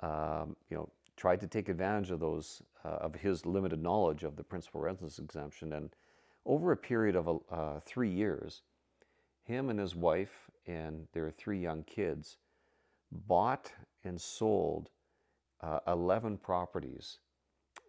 um, 0.00 0.56
you 0.70 0.78
know, 0.78 0.88
tried 1.16 1.40
to 1.40 1.46
take 1.46 1.68
advantage 1.68 2.10
of 2.10 2.20
those 2.20 2.62
uh, 2.84 2.88
of 2.88 3.14
his 3.14 3.46
limited 3.46 3.82
knowledge 3.82 4.24
of 4.24 4.36
the 4.36 4.44
principal 4.44 4.80
residence 4.80 5.18
exemption, 5.18 5.72
and 5.72 5.90
over 6.44 6.72
a 6.72 6.76
period 6.76 7.16
of 7.16 7.40
uh, 7.50 7.80
three 7.80 8.10
years, 8.10 8.62
him 9.44 9.70
and 9.70 9.78
his 9.78 9.94
wife 9.94 10.50
and 10.66 11.06
their 11.12 11.30
three 11.30 11.58
young 11.58 11.82
kids 11.84 12.36
bought 13.10 13.72
and 14.04 14.20
sold 14.20 14.90
uh, 15.60 15.80
11 15.86 16.38
properties. 16.38 17.18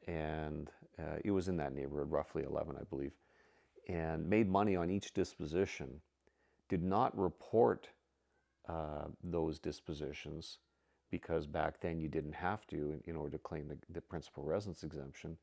And 0.07 0.69
uh, 0.99 1.17
it 1.23 1.31
was 1.31 1.47
in 1.47 1.57
that 1.57 1.73
neighborhood, 1.73 2.11
roughly 2.11 2.43
11, 2.43 2.75
I 2.79 2.83
believe, 2.83 3.13
and 3.87 4.29
made 4.29 4.49
money 4.49 4.75
on 4.75 4.89
each 4.89 5.13
disposition. 5.13 6.01
Did 6.69 6.83
not 6.83 7.17
report 7.17 7.89
uh, 8.67 9.05
those 9.23 9.59
dispositions 9.59 10.59
because 11.17 11.47
back 11.47 11.79
then 11.81 11.99
you 11.99 12.07
didn't 12.07 12.33
have 12.33 12.65
to 12.67 12.75
in, 12.75 13.01
in 13.05 13.15
order 13.15 13.37
to 13.37 13.43
claim 13.43 13.67
the, 13.67 13.77
the, 13.89 14.01
principal 14.01 14.43
residence 14.43 14.83
exemption, 14.83 15.37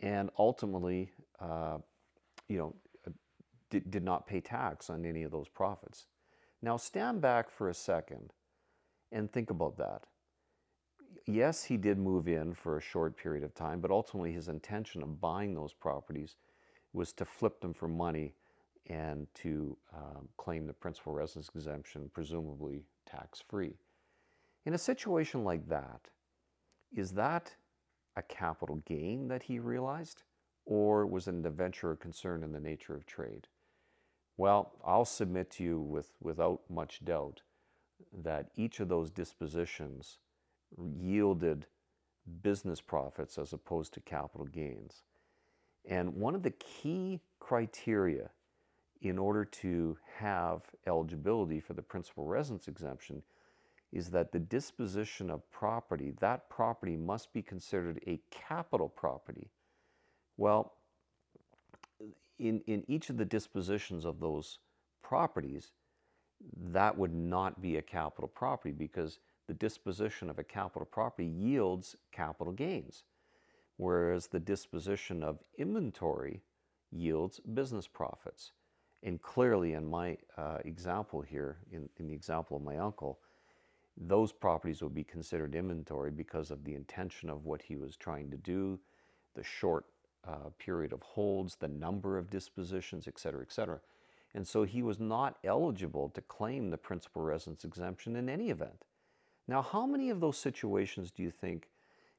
and 0.00 0.30
ultimately, 0.38 1.10
uh, 1.40 1.78
you 2.48 2.58
know, 2.58 2.74
uh, 3.06 3.10
did, 3.70 3.90
did 3.90 4.02
not 4.02 4.26
pay 4.26 4.40
tax 4.40 4.90
on 4.90 5.04
any 5.04 5.22
of 5.22 5.30
those 5.30 5.48
profits. 5.48 6.06
Now 6.62 6.76
stand 6.76 7.20
back 7.20 7.50
for 7.50 7.68
a 7.68 7.74
second 7.74 8.32
and 9.12 9.30
think 9.30 9.50
about 9.50 9.76
that 9.78 10.04
yes, 11.26 11.64
he 11.64 11.76
did 11.76 11.98
move 11.98 12.28
in 12.28 12.54
for 12.54 12.76
a 12.76 12.82
short 12.82 13.16
period 13.16 13.44
of 13.44 13.54
time, 13.54 13.80
but 13.80 13.90
ultimately 13.90 14.32
his 14.32 14.48
intention 14.48 15.02
of 15.02 15.20
buying 15.20 15.54
those 15.54 15.72
properties 15.72 16.36
was 16.92 17.12
to 17.14 17.24
flip 17.24 17.60
them 17.60 17.74
for 17.74 17.88
money 17.88 18.34
and 18.86 19.26
to 19.34 19.76
um, 19.94 20.28
claim 20.36 20.66
the 20.66 20.72
principal 20.72 21.12
residence 21.12 21.50
exemption, 21.54 22.10
presumably 22.12 22.84
tax 23.10 23.42
free. 23.48 23.74
In 24.64 24.74
a 24.74 24.78
situation 24.78 25.44
like 25.44 25.68
that, 25.68 26.08
is 26.94 27.12
that 27.12 27.54
a 28.16 28.22
capital 28.22 28.76
gain 28.86 29.28
that 29.28 29.42
he 29.42 29.58
realized, 29.58 30.22
or 30.64 31.06
was 31.06 31.28
it 31.28 31.34
an 31.34 31.44
adventure 31.44 31.90
or 31.90 31.96
concern 31.96 32.42
in 32.42 32.52
the 32.52 32.60
nature 32.60 32.94
of 32.94 33.04
trade? 33.04 33.48
Well, 34.36 34.72
I'll 34.84 35.04
submit 35.04 35.50
to 35.52 35.64
you 35.64 35.80
with, 35.80 36.12
without 36.20 36.62
much 36.70 37.04
doubt 37.04 37.42
that 38.22 38.50
each 38.56 38.80
of 38.80 38.88
those 38.88 39.10
dispositions 39.10 40.18
yielded 40.98 41.66
business 42.42 42.80
profits 42.80 43.38
as 43.38 43.52
opposed 43.52 43.92
to 43.94 44.00
capital 44.00 44.46
gains. 44.46 45.02
And 45.84 46.14
one 46.14 46.34
of 46.34 46.42
the 46.42 46.52
key 46.52 47.20
criteria 47.38 48.30
in 49.02 49.18
order 49.18 49.44
to 49.44 49.98
have 50.16 50.62
eligibility 50.86 51.60
for 51.60 51.74
the 51.74 51.82
principal 51.82 52.24
residence 52.24 52.68
exemption 52.68 53.22
is 53.94 54.10
that 54.10 54.32
the 54.32 54.40
disposition 54.40 55.30
of 55.30 55.48
property, 55.52 56.12
that 56.20 56.50
property 56.50 56.96
must 56.96 57.32
be 57.32 57.40
considered 57.40 58.00
a 58.08 58.20
capital 58.30 58.88
property. 58.88 59.50
Well, 60.36 60.74
in, 62.40 62.60
in 62.66 62.82
each 62.88 63.08
of 63.08 63.16
the 63.16 63.24
dispositions 63.24 64.04
of 64.04 64.18
those 64.18 64.58
properties, 65.02 65.70
that 66.72 66.98
would 66.98 67.14
not 67.14 67.62
be 67.62 67.76
a 67.76 67.82
capital 67.82 68.28
property 68.28 68.72
because 68.72 69.20
the 69.46 69.54
disposition 69.54 70.28
of 70.28 70.40
a 70.40 70.44
capital 70.44 70.86
property 70.86 71.28
yields 71.28 71.94
capital 72.10 72.52
gains, 72.52 73.04
whereas 73.76 74.26
the 74.26 74.40
disposition 74.40 75.22
of 75.22 75.38
inventory 75.56 76.42
yields 76.90 77.38
business 77.38 77.86
profits. 77.86 78.50
And 79.04 79.22
clearly, 79.22 79.74
in 79.74 79.88
my 79.88 80.16
uh, 80.36 80.58
example 80.64 81.20
here, 81.20 81.58
in, 81.70 81.88
in 81.98 82.08
the 82.08 82.14
example 82.14 82.56
of 82.56 82.64
my 82.64 82.78
uncle, 82.78 83.20
those 83.96 84.32
properties 84.32 84.82
would 84.82 84.94
be 84.94 85.04
considered 85.04 85.54
inventory 85.54 86.10
because 86.10 86.50
of 86.50 86.64
the 86.64 86.74
intention 86.74 87.30
of 87.30 87.44
what 87.44 87.62
he 87.62 87.76
was 87.76 87.96
trying 87.96 88.30
to 88.30 88.36
do, 88.36 88.78
the 89.34 89.44
short 89.44 89.86
uh, 90.26 90.50
period 90.58 90.92
of 90.92 91.02
holds, 91.02 91.56
the 91.56 91.68
number 91.68 92.18
of 92.18 92.30
dispositions, 92.30 93.06
et 93.06 93.18
cetera, 93.18 93.42
et 93.42 93.52
cetera. 93.52 93.80
And 94.34 94.46
so 94.46 94.64
he 94.64 94.82
was 94.82 94.98
not 94.98 95.38
eligible 95.44 96.08
to 96.10 96.20
claim 96.22 96.70
the 96.70 96.76
principal 96.76 97.22
residence 97.22 97.64
exemption 97.64 98.16
in 98.16 98.28
any 98.28 98.50
event. 98.50 98.84
Now, 99.46 99.62
how 99.62 99.86
many 99.86 100.10
of 100.10 100.20
those 100.20 100.38
situations 100.38 101.10
do 101.10 101.22
you 101.22 101.30
think 101.30 101.68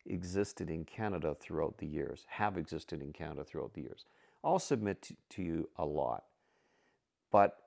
existed 0.05 0.69
in 0.69 0.85
Canada 0.85 1.35
throughout 1.37 1.77
the 1.77 1.87
years, 1.87 2.25
have 2.29 2.57
existed 2.57 3.01
in 3.01 3.11
Canada 3.11 3.43
throughout 3.43 3.73
the 3.73 3.81
years? 3.81 4.05
I'll 4.43 4.59
submit 4.59 5.11
to, 5.31 5.41
you 5.41 5.69
a 5.77 5.85
lot. 5.85 6.25
But 7.31 7.57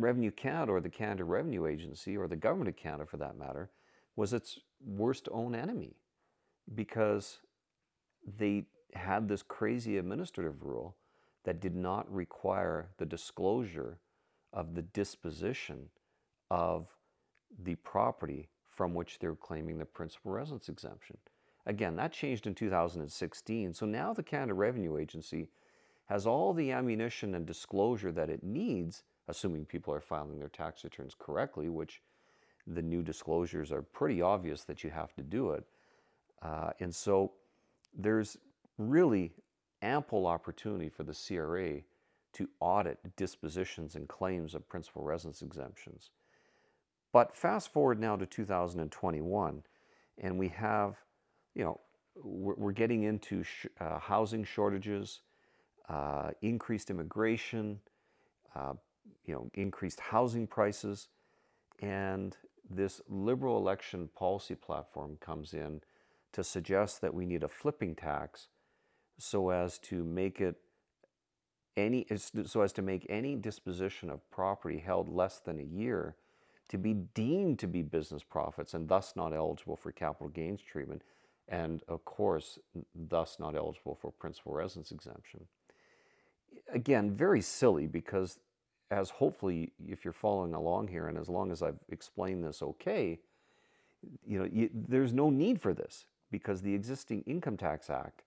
Revenue 0.00 0.30
Canada 0.30 0.72
or 0.72 0.80
the 0.80 0.90
Canada 0.90 1.24
Revenue 1.24 1.66
Agency 1.66 2.16
or 2.16 2.28
the 2.28 2.36
Government 2.36 2.68
of 2.68 2.76
Canada 2.76 3.06
for 3.06 3.16
that 3.18 3.36
matter 3.36 3.70
was 4.16 4.32
its 4.32 4.58
worst 4.84 5.28
own 5.32 5.54
enemy 5.54 5.96
because 6.74 7.38
they 8.38 8.66
had 8.94 9.28
this 9.28 9.42
crazy 9.42 9.98
administrative 9.98 10.62
rule 10.62 10.96
that 11.44 11.60
did 11.60 11.74
not 11.74 12.12
require 12.12 12.90
the 12.98 13.06
disclosure 13.06 13.98
of 14.52 14.74
the 14.74 14.82
disposition 14.82 15.88
of 16.50 16.88
the 17.62 17.76
property 17.76 18.48
from 18.68 18.94
which 18.94 19.18
they're 19.18 19.34
claiming 19.34 19.78
the 19.78 19.84
principal 19.84 20.32
residence 20.32 20.68
exemption. 20.68 21.16
Again, 21.66 21.96
that 21.96 22.12
changed 22.12 22.46
in 22.46 22.54
2016. 22.54 23.74
So 23.74 23.86
now 23.86 24.12
the 24.12 24.22
Canada 24.22 24.54
Revenue 24.54 24.96
Agency 24.96 25.48
has 26.06 26.26
all 26.26 26.52
the 26.52 26.72
ammunition 26.72 27.34
and 27.34 27.46
disclosure 27.46 28.10
that 28.12 28.30
it 28.30 28.42
needs, 28.42 29.04
assuming 29.30 29.64
people 29.64 29.94
are 29.94 30.00
filing 30.00 30.38
their 30.38 30.48
tax 30.48 30.84
returns 30.84 31.14
correctly, 31.18 31.68
which 31.68 32.02
the 32.66 32.82
new 32.82 33.02
disclosures 33.02 33.72
are 33.72 33.82
pretty 33.82 34.20
obvious 34.20 34.64
that 34.64 34.84
you 34.84 34.90
have 34.90 35.14
to 35.14 35.22
do 35.22 35.50
it. 35.52 35.64
Uh, 36.42 36.70
and 36.80 36.94
so 36.94 37.32
there's 37.96 38.36
really 38.78 39.32
ample 39.82 40.26
opportunity 40.26 40.88
for 40.88 41.04
the 41.04 41.14
CRA 41.14 41.80
to 42.32 42.48
audit 42.60 42.98
dispositions 43.16 43.96
and 43.96 44.08
claims 44.08 44.54
of 44.54 44.68
principal 44.68 45.02
residence 45.02 45.42
exemptions. 45.42 46.10
But 47.12 47.34
fast 47.34 47.72
forward 47.72 47.98
now 47.98 48.16
to 48.16 48.26
2021, 48.26 49.62
and 50.18 50.38
we 50.38 50.48
have, 50.48 50.96
you 51.54 51.64
know, 51.64 51.80
we're, 52.22 52.72
getting 52.72 53.04
into 53.04 53.42
sh- 53.42 53.66
uh, 53.80 53.98
housing 53.98 54.44
shortages, 54.44 55.22
uh, 55.88 56.30
increased 56.42 56.90
immigration, 56.90 57.80
uh, 58.54 58.74
you 59.24 59.34
know, 59.34 59.50
increased 59.54 60.00
housing 60.00 60.46
prices, 60.46 61.08
and 61.80 62.36
this 62.68 63.00
liberal 63.08 63.56
election 63.56 64.08
policy 64.16 64.54
platform 64.54 65.18
comes 65.20 65.52
in 65.52 65.80
to 66.32 66.44
suggest 66.44 67.00
that 67.00 67.12
we 67.12 67.26
need 67.26 67.42
a 67.42 67.48
flipping 67.48 67.94
tax 67.94 68.48
so 69.18 69.50
as 69.50 69.78
to 69.78 70.04
make 70.04 70.40
it 70.40 70.56
any 71.76 72.06
so 72.44 72.62
as 72.62 72.72
to 72.72 72.82
make 72.82 73.06
any 73.08 73.36
disposition 73.36 74.10
of 74.10 74.28
property 74.30 74.78
held 74.78 75.08
less 75.08 75.38
than 75.38 75.58
a 75.58 75.62
year 75.62 76.16
to 76.68 76.78
be 76.78 76.94
deemed 76.94 77.58
to 77.58 77.66
be 77.66 77.82
business 77.82 78.22
profits 78.22 78.74
and 78.74 78.88
thus 78.88 79.14
not 79.16 79.32
eligible 79.32 79.76
for 79.76 79.90
capital 79.90 80.28
gains 80.28 80.60
treatment 80.62 81.02
and 81.48 81.82
of 81.88 82.04
course 82.04 82.58
thus 82.94 83.38
not 83.38 83.56
eligible 83.56 83.94
for 84.00 84.12
principal 84.12 84.52
residence 84.52 84.92
exemption. 84.92 85.46
Again 86.72 87.12
very 87.12 87.40
silly 87.40 87.86
because 87.86 88.38
as 88.90 89.10
hopefully 89.10 89.72
if 89.88 90.04
you're 90.04 90.12
following 90.12 90.54
along 90.54 90.88
here 90.88 91.08
and 91.08 91.18
as 91.18 91.28
long 91.28 91.50
as 91.50 91.62
i've 91.62 91.78
explained 91.90 92.44
this 92.44 92.62
okay 92.62 93.18
you 94.26 94.38
know 94.38 94.48
you, 94.52 94.70
there's 94.72 95.12
no 95.12 95.30
need 95.30 95.60
for 95.60 95.74
this 95.74 96.06
because 96.30 96.62
the 96.62 96.74
existing 96.74 97.22
income 97.26 97.56
tax 97.56 97.90
act 97.90 98.22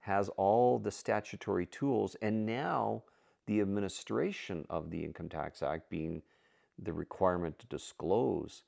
has 0.00 0.28
all 0.36 0.78
the 0.78 0.90
statutory 0.90 1.66
tools 1.66 2.16
and 2.22 2.46
now 2.46 3.02
the 3.46 3.60
administration 3.60 4.64
of 4.70 4.90
the 4.90 5.04
income 5.04 5.28
tax 5.28 5.62
act 5.62 5.88
being 5.90 6.22
the 6.78 6.92
requirement 6.92 7.58
to 7.58 7.66
disclose 7.66 8.62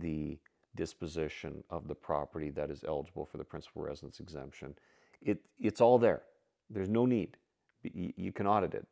the 0.00 0.38
disposition 0.74 1.64
of 1.70 1.88
the 1.88 1.94
property 1.94 2.50
that 2.50 2.70
is 2.70 2.84
eligible 2.86 3.24
for 3.24 3.38
the 3.38 3.44
principal 3.44 3.82
residence 3.82 4.20
exemption 4.20 4.74
it, 5.22 5.38
it's 5.60 5.80
all 5.80 5.98
there. 5.98 6.22
There's 6.70 6.88
no 6.88 7.06
need. 7.06 7.36
You 7.82 8.32
can 8.32 8.46
audit 8.46 8.74
it 8.74 8.86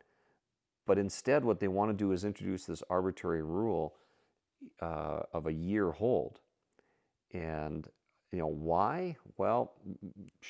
but 0.85 0.97
instead, 0.97 1.43
what 1.43 1.59
they 1.59 1.67
want 1.67 1.91
to 1.91 1.97
do 1.97 2.11
is 2.11 2.23
introduce 2.23 2.65
this 2.65 2.83
arbitrary 2.89 3.41
rule 3.41 3.95
uh, 4.81 5.21
of 5.33 5.47
a 5.47 5.53
year 5.53 5.91
hold. 5.91 6.39
And 7.33 7.87
you 8.31 8.39
know 8.39 8.47
why? 8.47 9.17
Well, 9.37 9.73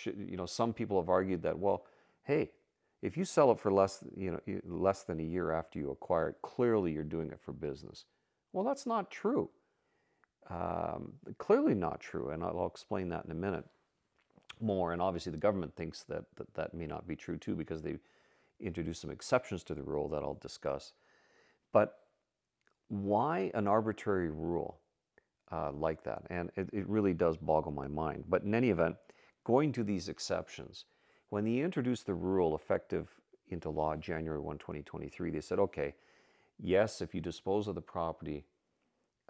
you 0.05 0.37
know 0.37 0.45
some 0.45 0.73
people 0.73 0.99
have 0.99 1.09
argued 1.09 1.43
that 1.43 1.57
well, 1.57 1.85
hey, 2.23 2.51
if 3.01 3.17
you 3.17 3.25
sell 3.25 3.51
it 3.51 3.59
for 3.59 3.71
less, 3.71 4.03
you 4.15 4.31
know, 4.31 4.59
less 4.65 5.03
than 5.03 5.19
a 5.19 5.23
year 5.23 5.51
after 5.51 5.79
you 5.79 5.91
acquire 5.91 6.29
it, 6.29 6.35
clearly 6.41 6.91
you're 6.91 7.03
doing 7.03 7.29
it 7.29 7.39
for 7.39 7.51
business. 7.51 8.05
Well, 8.51 8.63
that's 8.63 8.85
not 8.85 9.11
true. 9.11 9.49
Um, 10.49 11.13
clearly 11.37 11.75
not 11.75 11.99
true, 11.99 12.29
and 12.29 12.43
I'll 12.43 12.67
explain 12.67 13.09
that 13.09 13.25
in 13.25 13.31
a 13.31 13.35
minute 13.35 13.65
more. 14.61 14.93
And 14.93 15.01
obviously, 15.01 15.31
the 15.31 15.37
government 15.37 15.75
thinks 15.75 16.03
that 16.03 16.25
that, 16.37 16.53
that 16.55 16.73
may 16.73 16.87
not 16.87 17.07
be 17.07 17.15
true 17.15 17.37
too 17.37 17.55
because 17.55 17.81
they 17.81 17.97
introduce 18.59 18.99
some 18.99 19.11
exceptions 19.11 19.63
to 19.65 19.75
the 19.75 19.83
rule 19.83 20.07
that 20.09 20.23
I'll 20.23 20.39
discuss. 20.41 20.93
But 21.73 21.99
why 22.87 23.51
an 23.53 23.67
arbitrary 23.67 24.29
rule 24.29 24.79
uh, 25.51 25.71
like 25.71 26.03
that? 26.03 26.23
And 26.29 26.51
it, 26.55 26.69
it 26.71 26.87
really 26.87 27.13
does 27.13 27.37
boggle 27.37 27.71
my 27.71 27.87
mind. 27.87 28.25
But 28.29 28.43
in 28.43 28.55
any 28.55 28.69
event, 28.69 28.95
going 29.43 29.71
to 29.73 29.83
these 29.83 30.09
exceptions, 30.09 30.85
when 31.29 31.45
they 31.45 31.59
introduced 31.59 32.05
the 32.05 32.13
rule 32.13 32.55
effective 32.55 33.09
into 33.49 33.69
law 33.69 33.95
January 33.95 34.39
1, 34.39 34.57
2023, 34.57 35.31
they 35.31 35.41
said, 35.41 35.59
okay, 35.59 35.93
yes, 36.59 37.01
if 37.01 37.13
you 37.13 37.21
dispose 37.21 37.67
of 37.67 37.75
the 37.75 37.81
property 37.81 38.45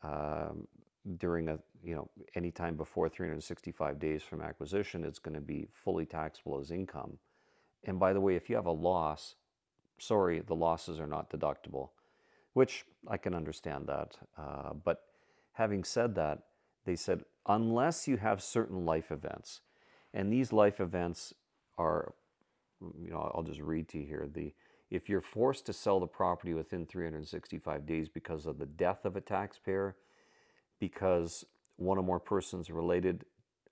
um, 0.04 0.68
during 1.18 1.50
a 1.50 1.60
you 1.84 1.96
know 1.96 2.10
any 2.36 2.52
time 2.52 2.76
before 2.76 3.08
365 3.08 4.00
days 4.00 4.24
from 4.24 4.42
acquisition, 4.42 5.04
it's 5.04 5.20
going 5.20 5.36
to 5.36 5.42
be 5.42 5.68
fully 5.72 6.06
taxable 6.06 6.60
as 6.60 6.72
income. 6.72 7.18
And 7.86 8.00
by 8.00 8.14
the 8.14 8.22
way, 8.22 8.36
if 8.36 8.50
you 8.50 8.56
have 8.56 8.66
a 8.66 8.72
loss, 8.72 9.36
sorry, 9.98 10.42
the 10.42 10.56
losses 10.56 11.00
are 11.00 11.08
not 11.08 11.30
deductible, 11.30 11.90
which 12.54 12.86
I 13.08 13.18
can 13.18 13.34
understand 13.34 13.88
that. 13.88 14.18
Uh, 14.38 14.74
but 14.74 15.04
having 15.54 15.84
said 15.84 16.16
that, 16.16 16.40
they 16.86 16.96
said, 16.96 17.24
unless 17.48 18.08
you 18.08 18.18
have 18.18 18.42
certain 18.42 18.86
life 18.86 19.12
events, 19.12 19.62
and 20.14 20.32
these 20.32 20.52
life 20.52 20.80
events 20.80 21.34
are, 21.78 22.14
you 22.82 23.12
know, 23.12 23.32
I'll 23.34 23.44
just 23.44 23.62
read 23.62 23.88
to 23.90 24.00
you 24.00 24.06
here. 24.06 24.28
The 24.32 24.54
if 24.92 25.10
you're 25.10 25.22
forced 25.22 25.66
to 25.66 25.74
sell 25.74 26.00
the 26.00 26.08
property 26.08 26.54
within 26.54 26.86
365 26.86 27.86
days 27.86 28.08
because 28.08 28.46
of 28.46 28.60
the 28.60 28.68
death 28.68 29.04
of 29.04 29.16
a 29.16 29.22
taxpayer, 29.22 29.96
because 30.80 31.44
one 31.78 31.98
or 31.98 32.04
more 32.04 32.20
persons 32.20 32.70
related 32.70 33.26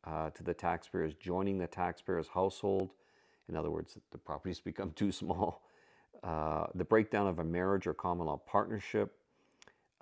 uh, 0.04 0.32
to 0.32 0.44
the 0.44 0.54
taxpayer 0.54 1.06
is 1.06 1.14
joining 1.14 1.58
the 1.60 1.68
taxpayer's 1.68 2.28
household, 2.28 2.92
in 3.54 3.58
other 3.58 3.70
words, 3.70 3.98
the 4.12 4.18
properties 4.18 4.60
become 4.72 4.92
too 4.92 5.12
small. 5.12 5.64
Uh, 6.24 6.68
the 6.74 6.86
breakdown 6.86 7.28
of 7.28 7.40
a 7.40 7.44
marriage 7.44 7.86
or 7.86 7.94
common 7.94 8.28
law 8.28 8.38
partnership. 8.38 9.16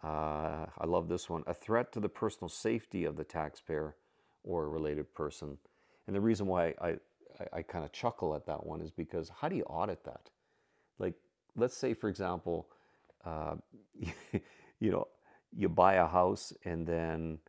Uh, 0.03 0.65
I 0.77 0.85
love 0.85 1.09
this 1.09 1.29
one. 1.29 1.43
A 1.47 1.53
threat 1.53 1.91
to 1.93 1.99
the 1.99 2.09
personal 2.09 2.49
safety 2.49 3.05
of 3.05 3.17
the 3.17 3.23
taxpayer 3.23 3.95
or 4.43 4.65
a 4.65 4.67
related 4.67 5.13
person. 5.13 5.57
And 6.07 6.15
the 6.15 6.21
reason 6.21 6.47
why 6.47 6.73
I, 6.81 6.89
I, 7.39 7.57
I 7.57 7.61
kind 7.61 7.83
of 7.83 7.91
chuckle 7.91 8.35
at 8.35 8.45
that 8.45 8.65
one 8.65 8.81
is 8.81 8.91
because 8.91 9.29
how 9.29 9.49
do 9.49 9.55
you 9.55 9.63
audit 9.63 10.03
that? 10.05 10.29
Like, 10.97 11.15
let's 11.55 11.77
say, 11.77 11.93
for 11.93 12.09
example, 12.09 12.67
uh, 13.25 13.55
you 14.79 14.91
know, 14.91 15.07
you 15.55 15.69
buy 15.69 15.95
a 15.95 16.07
house 16.07 16.53
and 16.65 16.87
then 16.87 17.39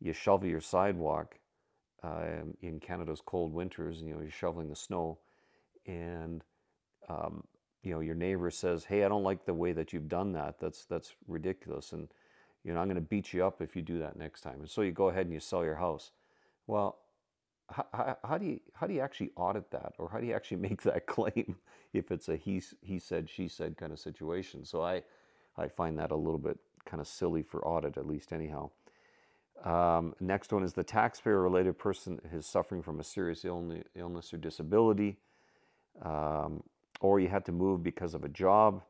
you 0.00 0.12
shovel 0.12 0.48
your 0.48 0.60
sidewalk 0.60 1.38
uh, 2.02 2.24
in 2.62 2.78
Canada's 2.78 3.20
cold 3.24 3.52
winters, 3.52 4.00
you 4.02 4.14
know, 4.14 4.20
you're 4.20 4.30
shoveling 4.30 4.68
the 4.68 4.76
snow 4.76 5.18
and 5.88 6.44
um, 7.08 7.42
you 7.82 7.92
know 7.92 8.00
your 8.00 8.14
neighbor 8.14 8.50
says, 8.50 8.84
"Hey, 8.84 9.04
I 9.04 9.08
don't 9.08 9.24
like 9.24 9.44
the 9.44 9.54
way 9.54 9.72
that 9.72 9.92
you've 9.92 10.08
done 10.08 10.32
that. 10.34 10.60
That's 10.60 10.84
that's 10.84 11.14
ridiculous, 11.26 11.92
and 11.92 12.08
you 12.64 12.72
know 12.72 12.80
I'm 12.80 12.86
going 12.86 12.96
to 12.96 13.00
beat 13.00 13.32
you 13.32 13.44
up 13.44 13.60
if 13.60 13.74
you 13.74 13.82
do 13.82 13.98
that 14.00 14.16
next 14.16 14.42
time." 14.42 14.60
And 14.60 14.70
so 14.70 14.82
you 14.82 14.92
go 14.92 15.08
ahead 15.08 15.26
and 15.26 15.32
you 15.32 15.40
sell 15.40 15.64
your 15.64 15.76
house. 15.76 16.12
Well, 16.66 16.98
how, 17.70 18.16
how 18.24 18.38
do 18.38 18.46
you 18.46 18.60
how 18.74 18.86
do 18.86 18.94
you 18.94 19.00
actually 19.00 19.30
audit 19.36 19.70
that, 19.72 19.94
or 19.98 20.10
how 20.10 20.20
do 20.20 20.26
you 20.26 20.34
actually 20.34 20.58
make 20.68 20.82
that 20.82 21.06
claim 21.06 21.56
if 21.92 22.10
it's 22.10 22.28
a 22.28 22.36
he 22.36 22.62
he 22.82 22.98
said 22.98 23.28
she 23.28 23.48
said 23.48 23.76
kind 23.76 23.92
of 23.92 23.98
situation? 23.98 24.64
So 24.64 24.82
I 24.82 25.02
I 25.56 25.68
find 25.68 25.98
that 25.98 26.10
a 26.10 26.16
little 26.16 26.38
bit 26.38 26.58
kind 26.84 27.00
of 27.00 27.08
silly 27.08 27.42
for 27.42 27.66
audit, 27.66 27.96
at 27.96 28.06
least 28.06 28.32
anyhow. 28.32 28.70
Um, 29.64 30.14
next 30.20 30.52
one 30.52 30.62
is 30.62 30.74
the 30.74 30.84
taxpayer 30.84 31.40
related 31.40 31.78
person 31.78 32.20
is 32.32 32.46
suffering 32.46 32.80
from 32.80 33.00
a 33.00 33.04
serious 33.04 33.44
illness 33.44 34.32
or 34.32 34.36
disability 34.36 35.18
um, 36.02 36.62
or 37.00 37.20
you 37.20 37.28
had 37.28 37.44
to 37.46 37.52
move 37.52 37.82
because 37.82 38.14
of 38.14 38.24
a 38.24 38.28
job, 38.28 38.82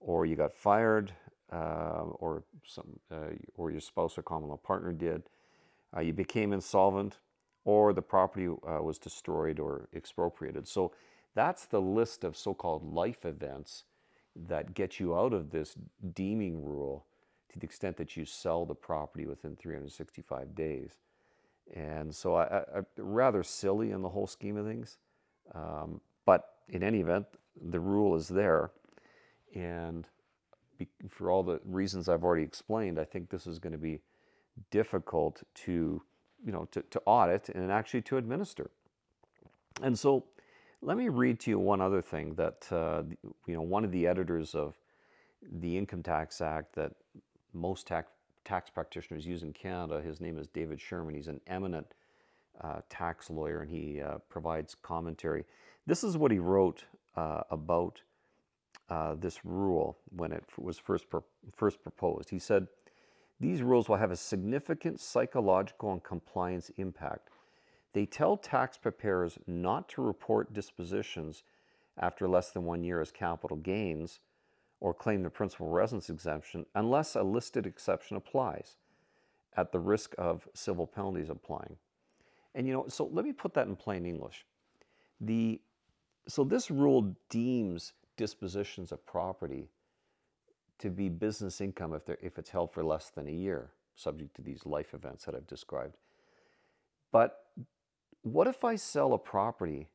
or 0.00 0.26
you 0.26 0.36
got 0.36 0.52
fired, 0.52 1.12
uh, 1.52 2.04
or 2.18 2.44
some, 2.64 2.98
uh, 3.10 3.30
or 3.56 3.70
your 3.70 3.80
spouse 3.80 4.18
or 4.18 4.22
common 4.22 4.48
law 4.48 4.56
partner 4.56 4.92
did. 4.92 5.22
Uh, 5.96 6.00
you 6.00 6.12
became 6.12 6.52
insolvent, 6.52 7.18
or 7.64 7.92
the 7.92 8.02
property 8.02 8.46
uh, 8.46 8.82
was 8.82 8.98
destroyed 8.98 9.58
or 9.58 9.88
expropriated. 9.94 10.66
So 10.66 10.92
that's 11.34 11.66
the 11.66 11.80
list 11.80 12.24
of 12.24 12.36
so-called 12.36 12.92
life 12.92 13.24
events 13.24 13.84
that 14.36 14.74
get 14.74 14.98
you 14.98 15.16
out 15.16 15.32
of 15.32 15.50
this 15.50 15.76
deeming 16.14 16.64
rule 16.64 17.06
to 17.52 17.58
the 17.58 17.64
extent 17.64 17.96
that 17.96 18.16
you 18.16 18.24
sell 18.24 18.66
the 18.66 18.74
property 18.74 19.26
within 19.26 19.56
365 19.56 20.54
days. 20.54 20.98
And 21.72 22.14
so 22.14 22.34
I, 22.34 22.58
I 22.58 22.80
rather 22.98 23.42
silly 23.42 23.92
in 23.92 24.02
the 24.02 24.08
whole 24.08 24.26
scheme 24.26 24.56
of 24.56 24.66
things. 24.66 24.98
Um, 25.54 26.00
but 26.26 26.54
in 26.68 26.82
any 26.82 27.00
event, 27.00 27.26
the 27.70 27.80
rule 27.80 28.14
is 28.16 28.28
there. 28.28 28.70
And 29.54 30.06
for 31.08 31.30
all 31.30 31.42
the 31.42 31.60
reasons 31.64 32.08
I've 32.08 32.24
already 32.24 32.42
explained, 32.42 32.98
I 32.98 33.04
think 33.04 33.30
this 33.30 33.46
is 33.46 33.58
going 33.58 33.72
to 33.72 33.78
be 33.78 34.00
difficult 34.70 35.42
to, 35.54 36.02
you 36.44 36.52
know, 36.52 36.66
to, 36.72 36.82
to 36.82 37.02
audit 37.06 37.48
and 37.50 37.70
actually 37.70 38.02
to 38.02 38.16
administer. 38.16 38.70
And 39.82 39.98
so 39.98 40.24
let 40.82 40.96
me 40.96 41.08
read 41.08 41.40
to 41.40 41.50
you 41.50 41.58
one 41.58 41.80
other 41.80 42.02
thing 42.02 42.34
that, 42.34 42.70
uh, 42.70 43.02
you 43.46 43.54
know, 43.54 43.62
one 43.62 43.84
of 43.84 43.92
the 43.92 44.06
editors 44.06 44.54
of 44.54 44.74
the 45.60 45.76
Income 45.76 46.02
Tax 46.02 46.40
Act 46.40 46.74
that 46.74 46.92
most 47.52 47.86
tax, 47.86 48.10
tax 48.44 48.70
practitioners 48.70 49.26
use 49.26 49.42
in 49.42 49.52
Canada, 49.52 50.00
his 50.00 50.20
name 50.20 50.38
is 50.38 50.46
David 50.48 50.80
Sherman. 50.80 51.14
He's 51.14 51.28
an 51.28 51.40
eminent 51.46 51.86
uh, 52.60 52.80
tax 52.88 53.30
lawyer 53.30 53.60
and 53.60 53.70
he 53.70 54.00
uh, 54.00 54.18
provides 54.28 54.76
commentary. 54.82 55.44
This 55.86 56.02
is 56.02 56.16
what 56.16 56.30
he 56.30 56.38
wrote 56.38 56.84
uh, 57.16 57.42
about 57.50 58.00
uh, 58.88 59.14
this 59.14 59.44
rule 59.44 59.98
when 60.14 60.32
it 60.32 60.44
was 60.58 60.78
first, 60.78 61.10
pro- 61.10 61.24
first 61.54 61.82
proposed. 61.82 62.30
He 62.30 62.38
said, 62.38 62.68
These 63.40 63.62
rules 63.62 63.88
will 63.88 63.96
have 63.96 64.10
a 64.10 64.16
significant 64.16 65.00
psychological 65.00 65.92
and 65.92 66.02
compliance 66.02 66.70
impact. 66.76 67.28
They 67.92 68.06
tell 68.06 68.36
tax 68.36 68.76
preparers 68.76 69.38
not 69.46 69.88
to 69.90 70.02
report 70.02 70.52
dispositions 70.52 71.44
after 71.98 72.26
less 72.26 72.50
than 72.50 72.64
one 72.64 72.82
year 72.82 73.00
as 73.00 73.12
capital 73.12 73.56
gains 73.56 74.20
or 74.80 74.92
claim 74.92 75.22
the 75.22 75.30
principal 75.30 75.68
residence 75.68 76.10
exemption 76.10 76.66
unless 76.74 77.14
a 77.14 77.22
listed 77.22 77.66
exception 77.66 78.16
applies 78.16 78.76
at 79.56 79.70
the 79.70 79.78
risk 79.78 80.14
of 80.18 80.48
civil 80.52 80.86
penalties 80.86 81.30
applying. 81.30 81.76
And 82.54 82.66
you 82.66 82.72
know, 82.72 82.86
so 82.88 83.08
let 83.12 83.24
me 83.24 83.32
put 83.32 83.54
that 83.54 83.68
in 83.68 83.76
plain 83.76 84.04
English. 84.04 84.44
The 85.20 85.60
so 86.26 86.44
this 86.44 86.70
rule 86.70 87.14
deems 87.28 87.92
dispositions 88.16 88.92
of 88.92 89.04
property 89.06 89.68
to 90.78 90.90
be 90.90 91.08
business 91.08 91.60
income 91.60 91.94
if, 91.94 92.08
if 92.22 92.38
it's 92.38 92.50
held 92.50 92.72
for 92.72 92.82
less 92.82 93.10
than 93.10 93.28
a 93.28 93.32
year, 93.32 93.70
subject 93.94 94.34
to 94.36 94.42
these 94.42 94.66
life 94.66 94.94
events 94.94 95.24
that 95.24 95.34
I've 95.34 95.46
described. 95.46 95.96
But 97.12 97.44
what 98.22 98.46
if 98.46 98.64
I 98.64 98.76
sell 98.76 99.12
a 99.12 99.18
property 99.18 99.88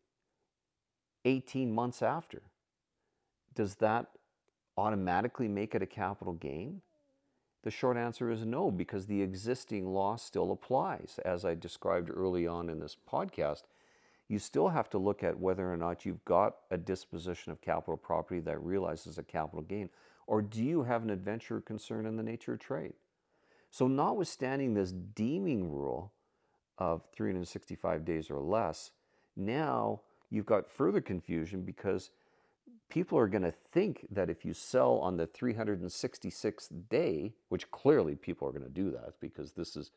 18 1.25 1.73
months 1.73 2.01
after? 2.01 2.41
Does 3.55 3.75
that 3.75 4.07
automatically 4.77 5.47
make 5.47 5.75
it 5.75 5.81
a 5.81 5.87
capital 5.87 6.33
gain? 6.33 6.81
The 7.63 7.71
short 7.71 7.97
answer 7.97 8.31
is 8.31 8.45
no, 8.45 8.71
because 8.71 9.07
the 9.07 9.21
existing 9.21 9.87
law 9.87 10.15
still 10.15 10.51
applies. 10.51 11.19
As 11.25 11.43
I 11.43 11.55
described 11.55 12.09
early 12.09 12.47
on 12.47 12.69
in 12.69 12.79
this 12.79 12.95
podcast, 13.11 13.63
you 14.29 14.37
still 14.39 14.69
have 14.69 14.89
to 14.91 14.97
look 14.97 15.23
at 15.23 15.39
whether 15.39 15.71
or 15.71 15.75
not 15.75 16.05
you've 16.05 16.23
got 16.23 16.57
a 16.69 16.77
disposition 16.77 17.51
of 17.51 17.59
capital 17.59 17.97
property 17.97 18.39
that 18.41 18.63
realizes 18.63 19.17
a 19.17 19.23
capital 19.23 19.63
gain, 19.63 19.89
or 20.27 20.41
do 20.41 20.63
you 20.63 20.83
have 20.83 21.03
an 21.03 21.09
adventure 21.09 21.59
concern 21.59 22.05
in 22.05 22.15
the 22.15 22.23
nature 22.23 22.53
of 22.53 22.59
trade? 22.59 22.93
So, 23.71 23.87
notwithstanding 23.87 24.73
this 24.73 24.91
deeming 24.91 25.71
rule 25.71 26.13
of 26.77 27.03
365 27.13 28.05
days 28.05 28.29
or 28.29 28.39
less, 28.39 28.91
now 29.35 30.01
you've 30.29 30.45
got 30.45 30.69
further 30.69 31.01
confusion 31.01 31.63
because 31.63 32.11
people 32.89 33.17
are 33.17 33.27
going 33.27 33.43
to 33.43 33.51
think 33.51 34.07
that 34.11 34.29
if 34.29 34.45
you 34.45 34.53
sell 34.53 34.97
on 34.99 35.17
the 35.17 35.27
366th 35.27 36.69
day, 36.89 37.33
which 37.49 37.69
clearly 37.71 38.15
people 38.15 38.47
are 38.47 38.51
going 38.51 38.63
to 38.63 38.69
do 38.69 38.91
that 38.91 39.13
because 39.19 39.53
this 39.53 39.75
is 39.75 39.91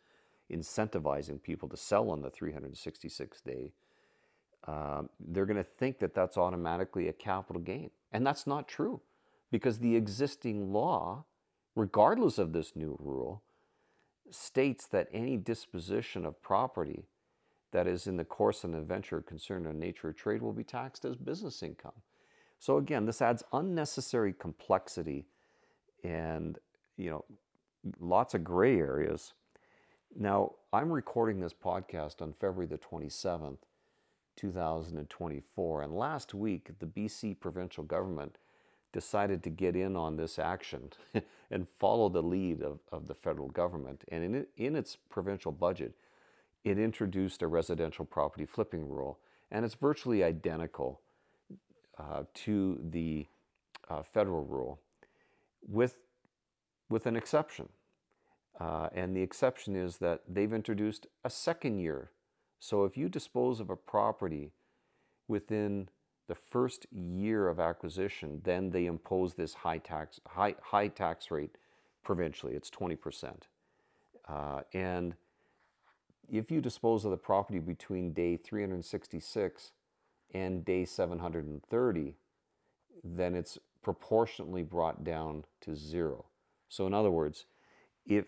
incentivizing 0.50 1.42
people 1.42 1.68
to 1.68 1.76
sell 1.76 2.10
on 2.10 2.22
the 2.22 2.30
366th 2.30 3.42
day, 3.44 3.72
um, 4.66 5.08
they're 5.18 5.46
going 5.46 5.56
to 5.56 5.64
think 5.64 5.98
that 5.98 6.14
that's 6.14 6.36
automatically 6.36 7.08
a 7.08 7.12
capital 7.12 7.60
gain. 7.60 7.90
And 8.12 8.26
that's 8.26 8.46
not 8.46 8.68
true 8.68 9.00
because 9.50 9.78
the 9.78 9.96
existing 9.96 10.72
law, 10.72 11.24
regardless 11.74 12.38
of 12.38 12.52
this 12.52 12.76
new 12.76 12.96
rule, 13.00 13.42
states 14.30 14.86
that 14.86 15.08
any 15.12 15.36
disposition 15.36 16.24
of 16.24 16.40
property 16.42 17.04
that 17.72 17.86
is 17.86 18.06
in 18.06 18.16
the 18.16 18.24
course 18.24 18.64
of 18.64 18.70
an 18.70 18.78
adventure 18.78 19.20
concerned 19.20 19.66
in 19.66 19.78
nature 19.78 20.10
of 20.10 20.16
trade 20.16 20.42
will 20.42 20.52
be 20.52 20.64
taxed 20.64 21.04
as 21.04 21.16
business 21.16 21.62
income. 21.62 21.92
So 22.58 22.76
again, 22.76 23.06
this 23.06 23.20
adds 23.20 23.42
unnecessary 23.52 24.32
complexity 24.32 25.26
and 26.04 26.58
you 26.96 27.10
know 27.10 27.24
lots 27.98 28.34
of 28.34 28.44
gray 28.44 28.78
areas. 28.78 29.34
Now, 30.14 30.52
I'm 30.72 30.92
recording 30.92 31.40
this 31.40 31.54
podcast 31.54 32.20
on 32.20 32.34
February 32.34 32.66
the 32.66 32.78
27th, 32.78 33.58
2024, 34.36 35.82
and 35.82 35.92
last 35.92 36.34
week 36.34 36.70
the 36.78 36.86
BC 36.86 37.38
provincial 37.38 37.84
government 37.84 38.38
decided 38.92 39.42
to 39.42 39.50
get 39.50 39.74
in 39.74 39.96
on 39.96 40.16
this 40.16 40.38
action 40.38 40.90
and 41.50 41.66
follow 41.78 42.08
the 42.08 42.22
lead 42.22 42.62
of, 42.62 42.78
of 42.90 43.08
the 43.08 43.14
federal 43.14 43.48
government. 43.48 44.04
And 44.08 44.22
in, 44.22 44.46
in 44.56 44.76
its 44.76 44.96
provincial 45.08 45.52
budget, 45.52 45.94
it 46.64 46.78
introduced 46.78 47.42
a 47.42 47.46
residential 47.46 48.04
property 48.04 48.46
flipping 48.46 48.88
rule, 48.88 49.18
and 49.50 49.64
it's 49.64 49.74
virtually 49.74 50.22
identical 50.22 51.00
uh, 51.98 52.24
to 52.34 52.78
the 52.90 53.26
uh, 53.88 54.02
federal 54.02 54.44
rule, 54.44 54.80
with, 55.66 55.96
with 56.88 57.06
an 57.06 57.16
exception. 57.16 57.68
Uh, 58.60 58.88
and 58.94 59.16
the 59.16 59.22
exception 59.22 59.74
is 59.74 59.96
that 59.98 60.22
they've 60.28 60.52
introduced 60.52 61.06
a 61.24 61.30
second 61.30 61.78
year. 61.78 62.10
So 62.62 62.84
if 62.84 62.96
you 62.96 63.08
dispose 63.08 63.58
of 63.58 63.70
a 63.70 63.76
property 63.76 64.52
within 65.26 65.88
the 66.28 66.36
first 66.36 66.86
year 66.92 67.48
of 67.48 67.58
acquisition, 67.58 68.40
then 68.44 68.70
they 68.70 68.86
impose 68.86 69.34
this 69.34 69.52
high 69.52 69.78
tax, 69.78 70.20
high, 70.28 70.54
high 70.62 70.86
tax 70.86 71.32
rate 71.32 71.56
provincially. 72.04 72.54
It's 72.54 72.70
20%. 72.70 73.32
Uh, 74.28 74.60
and 74.72 75.16
if 76.30 76.52
you 76.52 76.60
dispose 76.60 77.04
of 77.04 77.10
the 77.10 77.16
property 77.16 77.58
between 77.58 78.12
day 78.12 78.36
366 78.36 79.72
and 80.32 80.64
day 80.64 80.84
730, 80.84 82.14
then 83.02 83.34
it's 83.34 83.58
proportionately 83.82 84.62
brought 84.62 85.02
down 85.02 85.42
to 85.62 85.74
zero. 85.74 86.26
So, 86.68 86.86
in 86.86 86.94
other 86.94 87.10
words, 87.10 87.46
if 88.06 88.26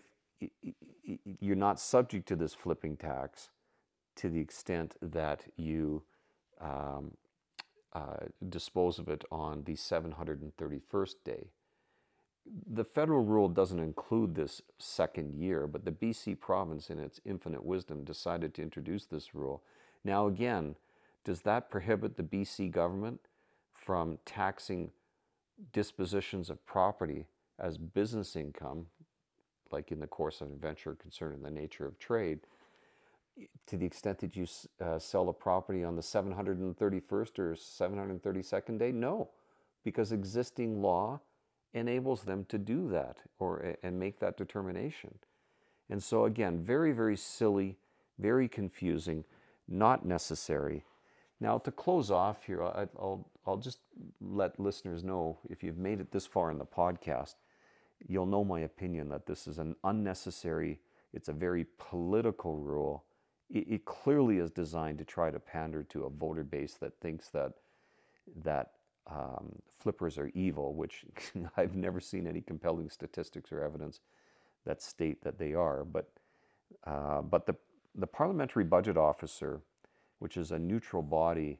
you're 1.39 1.55
not 1.55 1.79
subject 1.79 2.27
to 2.27 2.35
this 2.35 2.53
flipping 2.53 2.97
tax 2.97 3.47
to 4.15 4.29
the 4.29 4.39
extent 4.39 4.95
that 5.01 5.45
you 5.57 6.03
um, 6.61 7.11
uh, 7.93 8.25
dispose 8.49 8.99
of 8.99 9.07
it 9.07 9.23
on 9.31 9.63
the 9.63 9.73
731st 9.75 11.15
day. 11.23 11.47
The 12.71 12.83
federal 12.83 13.23
rule 13.23 13.49
doesn't 13.49 13.79
include 13.79 14.35
this 14.35 14.61
second 14.77 15.33
year, 15.33 15.65
but 15.65 15.85
the 15.85 15.91
BC 15.91 16.39
province, 16.39 16.89
in 16.89 16.99
its 16.99 17.19
infinite 17.25 17.65
wisdom, 17.65 18.03
decided 18.03 18.53
to 18.53 18.61
introduce 18.61 19.05
this 19.05 19.33
rule. 19.33 19.63
Now, 20.03 20.27
again, 20.27 20.75
does 21.23 21.41
that 21.41 21.69
prohibit 21.71 22.17
the 22.17 22.23
BC 22.23 22.69
government 22.69 23.21
from 23.71 24.19
taxing 24.25 24.91
dispositions 25.73 26.49
of 26.49 26.63
property 26.65 27.25
as 27.57 27.77
business 27.77 28.35
income, 28.35 28.87
like 29.71 29.91
in 29.91 29.99
the 29.99 30.07
course 30.07 30.41
of 30.41 30.49
an 30.49 30.57
venture 30.57 30.95
concerning 30.95 31.41
the 31.41 31.49
nature 31.49 31.85
of 31.85 31.97
trade, 31.97 32.41
to 33.67 33.77
the 33.77 33.85
extent 33.85 34.19
that 34.19 34.35
you 34.35 34.47
uh, 34.81 34.99
sell 34.99 35.29
a 35.29 35.33
property 35.33 35.83
on 35.83 35.95
the 35.95 36.01
731st 36.01 37.39
or 37.39 37.55
732nd 37.55 38.79
day? 38.79 38.91
No, 38.91 39.29
because 39.83 40.11
existing 40.11 40.81
law 40.81 41.19
enables 41.73 42.23
them 42.23 42.45
to 42.45 42.57
do 42.57 42.87
that 42.89 43.17
or 43.39 43.75
and 43.83 43.99
make 43.99 44.19
that 44.19 44.37
determination. 44.37 45.17
And 45.89 46.01
so 46.01 46.25
again, 46.25 46.59
very 46.63 46.93
very 46.93 47.17
silly, 47.17 47.77
very 48.17 48.47
confusing, 48.47 49.25
not 49.67 50.05
necessary. 50.05 50.85
Now, 51.39 51.57
to 51.59 51.71
close 51.71 52.11
off 52.11 52.45
here, 52.45 52.63
I'll, 52.63 53.29
I'll 53.45 53.57
just 53.57 53.79
let 54.21 54.59
listeners 54.59 55.03
know 55.03 55.37
if 55.49 55.63
you've 55.63 55.77
made 55.77 55.99
it 55.99 56.11
this 56.11 56.25
far 56.25 56.49
in 56.49 56.57
the 56.57 56.65
podcast, 56.65 57.35
you'll 58.07 58.25
know 58.25 58.43
my 58.43 58.61
opinion 58.61 59.09
that 59.09 59.25
this 59.25 59.47
is 59.47 59.57
an 59.57 59.75
unnecessary, 59.83 60.79
it's 61.13 61.27
a 61.27 61.33
very 61.33 61.65
political 61.77 62.57
rule. 62.57 63.03
It, 63.49 63.67
it 63.69 63.85
clearly 63.85 64.37
is 64.37 64.51
designed 64.51 64.97
to 64.99 65.05
try 65.05 65.31
to 65.31 65.39
pander 65.39 65.83
to 65.83 66.05
a 66.05 66.09
voter 66.09 66.43
base 66.43 66.75
that 66.75 66.99
thinks 66.99 67.29
that, 67.29 67.53
that 68.43 68.71
um, 69.09 69.53
flippers 69.79 70.17
are 70.17 70.31
evil, 70.33 70.73
which 70.73 71.05
I've 71.57 71.75
never 71.75 71.99
seen 71.99 72.27
any 72.27 72.41
compelling 72.41 72.89
statistics 72.89 73.51
or 73.51 73.63
evidence 73.63 74.01
that 74.65 74.81
state 74.81 75.23
that 75.23 75.37
they 75.37 75.53
are. 75.53 75.83
But, 75.83 76.09
uh, 76.85 77.21
but 77.21 77.45
the, 77.45 77.55
the 77.93 78.07
parliamentary 78.07 78.63
budget 78.63 78.97
officer, 78.97 79.61
which 80.19 80.37
is 80.37 80.51
a 80.51 80.59
neutral 80.59 81.03
body 81.03 81.59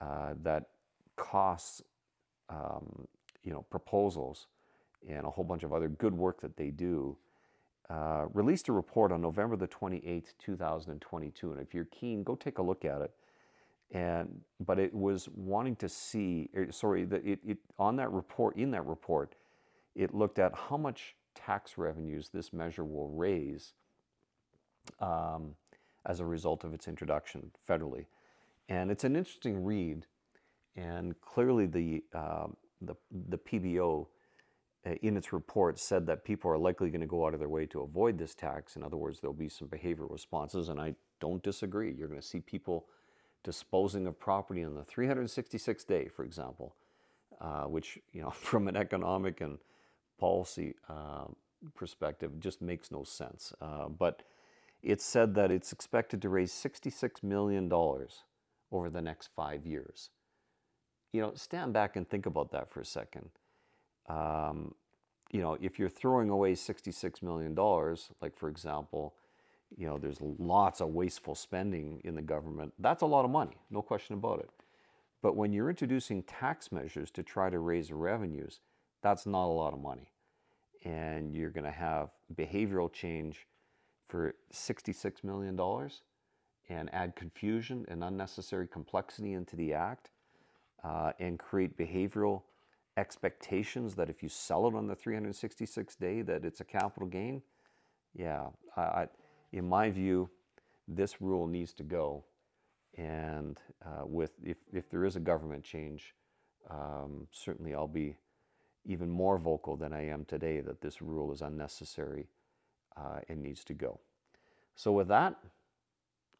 uh, 0.00 0.34
that 0.42 0.68
costs 1.16 1.82
um, 2.48 3.06
you 3.42 3.52
know 3.52 3.62
proposals 3.70 4.46
and 5.08 5.26
a 5.26 5.30
whole 5.30 5.44
bunch 5.44 5.62
of 5.62 5.72
other 5.72 5.88
good 5.88 6.14
work 6.14 6.40
that 6.40 6.56
they 6.56 6.70
do, 6.70 7.16
uh, 7.90 8.26
released 8.32 8.68
a 8.68 8.72
report 8.72 9.12
on 9.12 9.20
November 9.20 9.56
the 9.56 9.68
28th, 9.68 10.32
2022. 10.38 11.52
And 11.52 11.60
if 11.60 11.74
you're 11.74 11.84
keen, 11.86 12.22
go 12.22 12.34
take 12.34 12.58
a 12.58 12.62
look 12.62 12.84
at 12.84 13.02
it. 13.02 13.12
And 13.92 14.40
but 14.58 14.78
it 14.78 14.92
was 14.94 15.28
wanting 15.34 15.76
to 15.76 15.88
see, 15.88 16.48
er, 16.56 16.68
sorry, 16.72 17.04
that 17.04 17.24
it, 17.24 17.38
it 17.46 17.58
on 17.78 17.96
that 17.96 18.10
report, 18.10 18.56
in 18.56 18.70
that 18.72 18.86
report, 18.86 19.34
it 19.94 20.14
looked 20.14 20.38
at 20.38 20.52
how 20.54 20.76
much 20.76 21.14
tax 21.34 21.76
revenues 21.76 22.30
this 22.32 22.52
measure 22.52 22.84
will 22.84 23.08
raise 23.08 23.74
um, 25.00 25.54
as 26.06 26.20
a 26.20 26.24
result 26.24 26.64
of 26.64 26.72
its 26.72 26.88
introduction 26.88 27.50
federally. 27.68 28.06
And 28.68 28.90
it's 28.90 29.04
an 29.04 29.14
interesting 29.14 29.62
read, 29.62 30.06
and 30.74 31.20
clearly 31.20 31.66
the, 31.66 32.02
uh, 32.14 32.46
the, 32.80 32.94
the 33.28 33.38
PBO 33.38 34.06
in 34.84 35.16
its 35.16 35.32
report 35.32 35.78
said 35.78 36.06
that 36.06 36.24
people 36.24 36.50
are 36.50 36.58
likely 36.58 36.90
going 36.90 37.00
to 37.00 37.06
go 37.06 37.26
out 37.26 37.32
of 37.32 37.40
their 37.40 37.48
way 37.48 37.66
to 37.66 37.80
avoid 37.80 38.18
this 38.18 38.34
tax. 38.34 38.76
In 38.76 38.82
other 38.82 38.96
words, 38.96 39.20
there'll 39.20 39.34
be 39.34 39.48
some 39.48 39.68
behavioral 39.68 40.10
responses, 40.10 40.68
and 40.68 40.80
I 40.80 40.94
don't 41.20 41.42
disagree. 41.42 41.92
You're 41.92 42.08
going 42.08 42.20
to 42.20 42.26
see 42.26 42.40
people 42.40 42.86
disposing 43.42 44.06
of 44.06 44.18
property 44.18 44.62
on 44.62 44.74
the 44.74 44.82
366th 44.82 45.86
day, 45.86 46.08
for 46.08 46.24
example, 46.24 46.74
uh, 47.40 47.64
which, 47.64 47.98
you 48.12 48.22
know, 48.22 48.30
from 48.34 48.68
an 48.68 48.76
economic 48.76 49.40
and 49.40 49.58
policy 50.18 50.74
uh, 50.88 51.24
perspective, 51.74 52.38
just 52.38 52.60
makes 52.60 52.90
no 52.90 53.04
sense. 53.04 53.52
Uh, 53.60 53.88
but 53.88 54.22
it's 54.82 55.04
said 55.04 55.34
that 55.34 55.50
it's 55.50 55.72
expected 55.72 56.20
to 56.22 56.28
raise 56.28 56.52
$66 56.52 57.22
million 57.22 57.72
over 57.72 58.90
the 58.90 59.00
next 59.00 59.30
five 59.34 59.66
years. 59.66 60.10
You 61.12 61.22
know, 61.22 61.32
stand 61.36 61.72
back 61.72 61.96
and 61.96 62.08
think 62.08 62.26
about 62.26 62.50
that 62.52 62.70
for 62.70 62.80
a 62.80 62.84
second. 62.84 63.30
Um, 64.08 64.74
you 65.32 65.40
know, 65.42 65.58
if 65.60 65.78
you're 65.78 65.88
throwing 65.90 66.30
away 66.30 66.54
$66 66.54 67.22
million, 67.22 67.54
like 68.22 68.36
for 68.36 68.48
example, 68.48 69.14
you 69.76 69.86
know, 69.86 69.98
there's 69.98 70.18
lots 70.20 70.80
of 70.80 70.90
wasteful 70.90 71.34
spending 71.34 72.00
in 72.04 72.14
the 72.16 72.22
government, 72.22 72.72
that's 72.78 73.02
a 73.02 73.06
lot 73.06 73.24
of 73.24 73.30
money, 73.32 73.56
no 73.70 73.82
question 73.82 74.14
about 74.14 74.40
it. 74.40 74.50
But 75.22 75.36
when 75.36 75.52
you're 75.52 75.70
introducing 75.70 76.22
tax 76.24 76.72
measures 76.72 77.10
to 77.12 77.22
try 77.22 77.50
to 77.50 77.58
raise 77.60 77.92
revenues, 77.92 78.60
that's 79.02 79.26
not 79.26 79.46
a 79.46 79.54
lot 79.54 79.74
of 79.74 79.80
money. 79.80 80.10
and 80.84 81.34
you're 81.34 81.50
going 81.50 81.64
to 81.64 81.70
have 81.72 82.10
behavioral 82.34 82.92
change 82.92 83.46
for 84.08 84.34
$66 84.52 85.24
million 85.24 85.58
and 86.68 86.94
add 86.94 87.16
confusion 87.16 87.84
and 87.88 88.04
unnecessary 88.04 88.66
complexity 88.68 89.34
into 89.34 89.56
the 89.56 89.74
act 89.74 90.10
uh, 90.84 91.12
and 91.18 91.38
create 91.38 91.76
behavioral 91.78 92.42
expectations 92.96 93.94
that 93.96 94.10
if 94.10 94.22
you 94.22 94.28
sell 94.28 94.66
it 94.68 94.74
on 94.74 94.86
the 94.86 94.94
366 94.94 95.96
day 95.96 96.22
that 96.22 96.44
it's 96.44 96.60
a 96.60 96.64
capital 96.64 97.08
gain? 97.08 97.42
Yeah 98.14 98.48
I, 98.76 98.80
I, 98.82 99.08
in 99.52 99.68
my 99.68 99.90
view 99.90 100.30
this 100.88 101.20
rule 101.20 101.46
needs 101.46 101.72
to 101.74 101.82
go 101.82 102.24
and 102.96 103.60
uh, 103.84 104.04
with 104.06 104.32
if, 104.44 104.58
if 104.72 104.90
there 104.90 105.04
is 105.04 105.16
a 105.16 105.20
government 105.20 105.64
change 105.64 106.14
um, 106.70 107.26
certainly 107.32 107.74
i'll 107.74 107.88
be 107.88 108.16
even 108.84 109.10
more 109.10 109.38
vocal 109.38 109.76
than 109.76 109.92
i 109.92 110.06
am 110.06 110.24
today 110.26 110.60
that 110.60 110.80
this 110.80 111.02
rule 111.02 111.32
is 111.32 111.42
unnecessary 111.42 112.28
uh, 112.96 113.20
and 113.28 113.42
needs 113.42 113.64
to 113.64 113.74
go. 113.74 114.00
So 114.76 114.92
with 114.92 115.08
that 115.08 115.36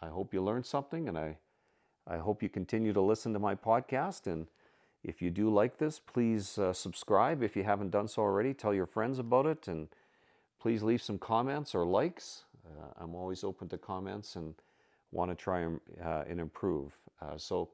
i 0.03 0.09
hope 0.09 0.35
you 0.35 0.43
learned 0.43 0.67
something 0.67 1.09
and 1.09 1.19
i 1.19 1.37
i 2.07 2.19
hope 2.19 2.43
you 2.43 2.49
continue 2.49 2.93
to 2.93 3.01
listen 3.01 3.33
to 3.33 3.38
my 3.38 3.55
podcast 3.55 4.27
and 4.27 4.47
if 5.05 5.21
you 5.21 5.31
do 5.31 5.51
like 5.51 5.79
this, 5.79 6.01
please 6.01 6.59
uh, 6.59 6.73
subscribe 6.73 7.43
if 7.43 7.55
you 7.55 7.62
haven't 7.62 7.90
done 7.90 8.09
so 8.09 8.23
already. 8.23 8.55
Tell 8.55 8.73
your 8.73 8.87
friends 8.87 9.19
about 9.19 9.45
it 9.45 9.69
and 9.69 9.88
please 10.59 10.83
leave 10.83 11.03
some 11.03 11.19
comments 11.19 11.75
or 11.75 11.85
likes. 11.85 12.45
Uh, 12.67 12.87
I'm 12.99 13.14
always 13.14 13.45
open 13.45 13.69
to 13.69 13.79
comments 13.79 14.35
and 14.35 14.55
want 15.12 15.31
to 15.31 15.35
try 15.35 15.61
and, 15.61 15.81
uh, 16.03 16.25
and 16.29 16.40
improve. 16.40 16.97
Uh, 17.21 17.37
so 17.37 17.69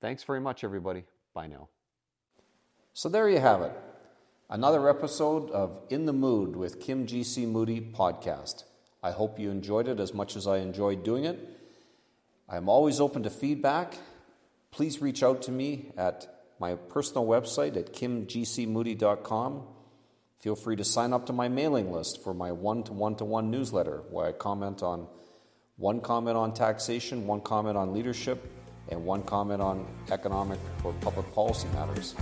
thanks 0.00 0.22
very 0.22 0.40
much, 0.40 0.62
everybody. 0.62 1.02
Bye 1.34 1.48
now. 1.48 1.68
So 2.94 3.08
there 3.08 3.28
you 3.28 3.40
have 3.40 3.60
it. 3.62 3.72
Another 4.48 4.88
episode 4.88 5.50
of 5.50 5.82
In 5.90 6.06
the 6.06 6.12
Mood 6.12 6.54
with 6.54 6.80
Kim 6.80 7.06
G.C. 7.06 7.44
Moody 7.44 7.80
podcast. 7.80 8.64
I 9.02 9.10
hope 9.10 9.38
you 9.38 9.50
enjoyed 9.50 9.88
it 9.88 9.98
as 10.00 10.14
much 10.14 10.36
as 10.36 10.46
I 10.46 10.58
enjoyed 10.58 11.02
doing 11.02 11.24
it. 11.24 11.38
I'm 12.48 12.68
always 12.68 13.00
open 13.00 13.24
to 13.24 13.30
feedback. 13.30 13.98
Please 14.70 15.02
reach 15.02 15.22
out 15.22 15.42
to 15.42 15.50
me 15.50 15.92
at 15.96 16.37
my 16.60 16.74
personal 16.74 17.26
website 17.26 17.76
at 17.76 17.92
kimgcmoody.com. 17.92 19.62
Feel 20.40 20.54
free 20.54 20.76
to 20.76 20.84
sign 20.84 21.12
up 21.12 21.26
to 21.26 21.32
my 21.32 21.48
mailing 21.48 21.92
list 21.92 22.22
for 22.22 22.32
my 22.32 22.52
one 22.52 22.84
to 22.84 22.92
one 22.92 23.16
to 23.16 23.24
one 23.24 23.50
newsletter 23.50 24.02
where 24.10 24.26
I 24.26 24.32
comment 24.32 24.82
on 24.82 25.08
one 25.76 26.00
comment 26.00 26.36
on 26.36 26.54
taxation, 26.54 27.26
one 27.26 27.40
comment 27.40 27.76
on 27.76 27.92
leadership, 27.92 28.44
and 28.88 29.04
one 29.04 29.22
comment 29.22 29.60
on 29.60 29.86
economic 30.10 30.58
or 30.84 30.92
public 31.00 31.32
policy 31.32 31.68
matters. 31.74 32.14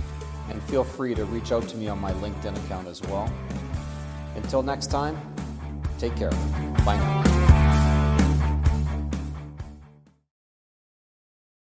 And 0.49 0.61
feel 0.63 0.83
free 0.83 1.13
to 1.15 1.25
reach 1.25 1.51
out 1.51 1.67
to 1.69 1.77
me 1.77 1.87
on 1.87 1.99
my 1.99 2.13
LinkedIn 2.13 2.57
account 2.65 2.87
as 2.87 3.01
well. 3.03 3.31
Until 4.35 4.63
next 4.63 4.87
time, 4.87 5.17
take 5.97 6.15
care. 6.15 6.31
Bye 6.85 6.97
now. 6.97 7.36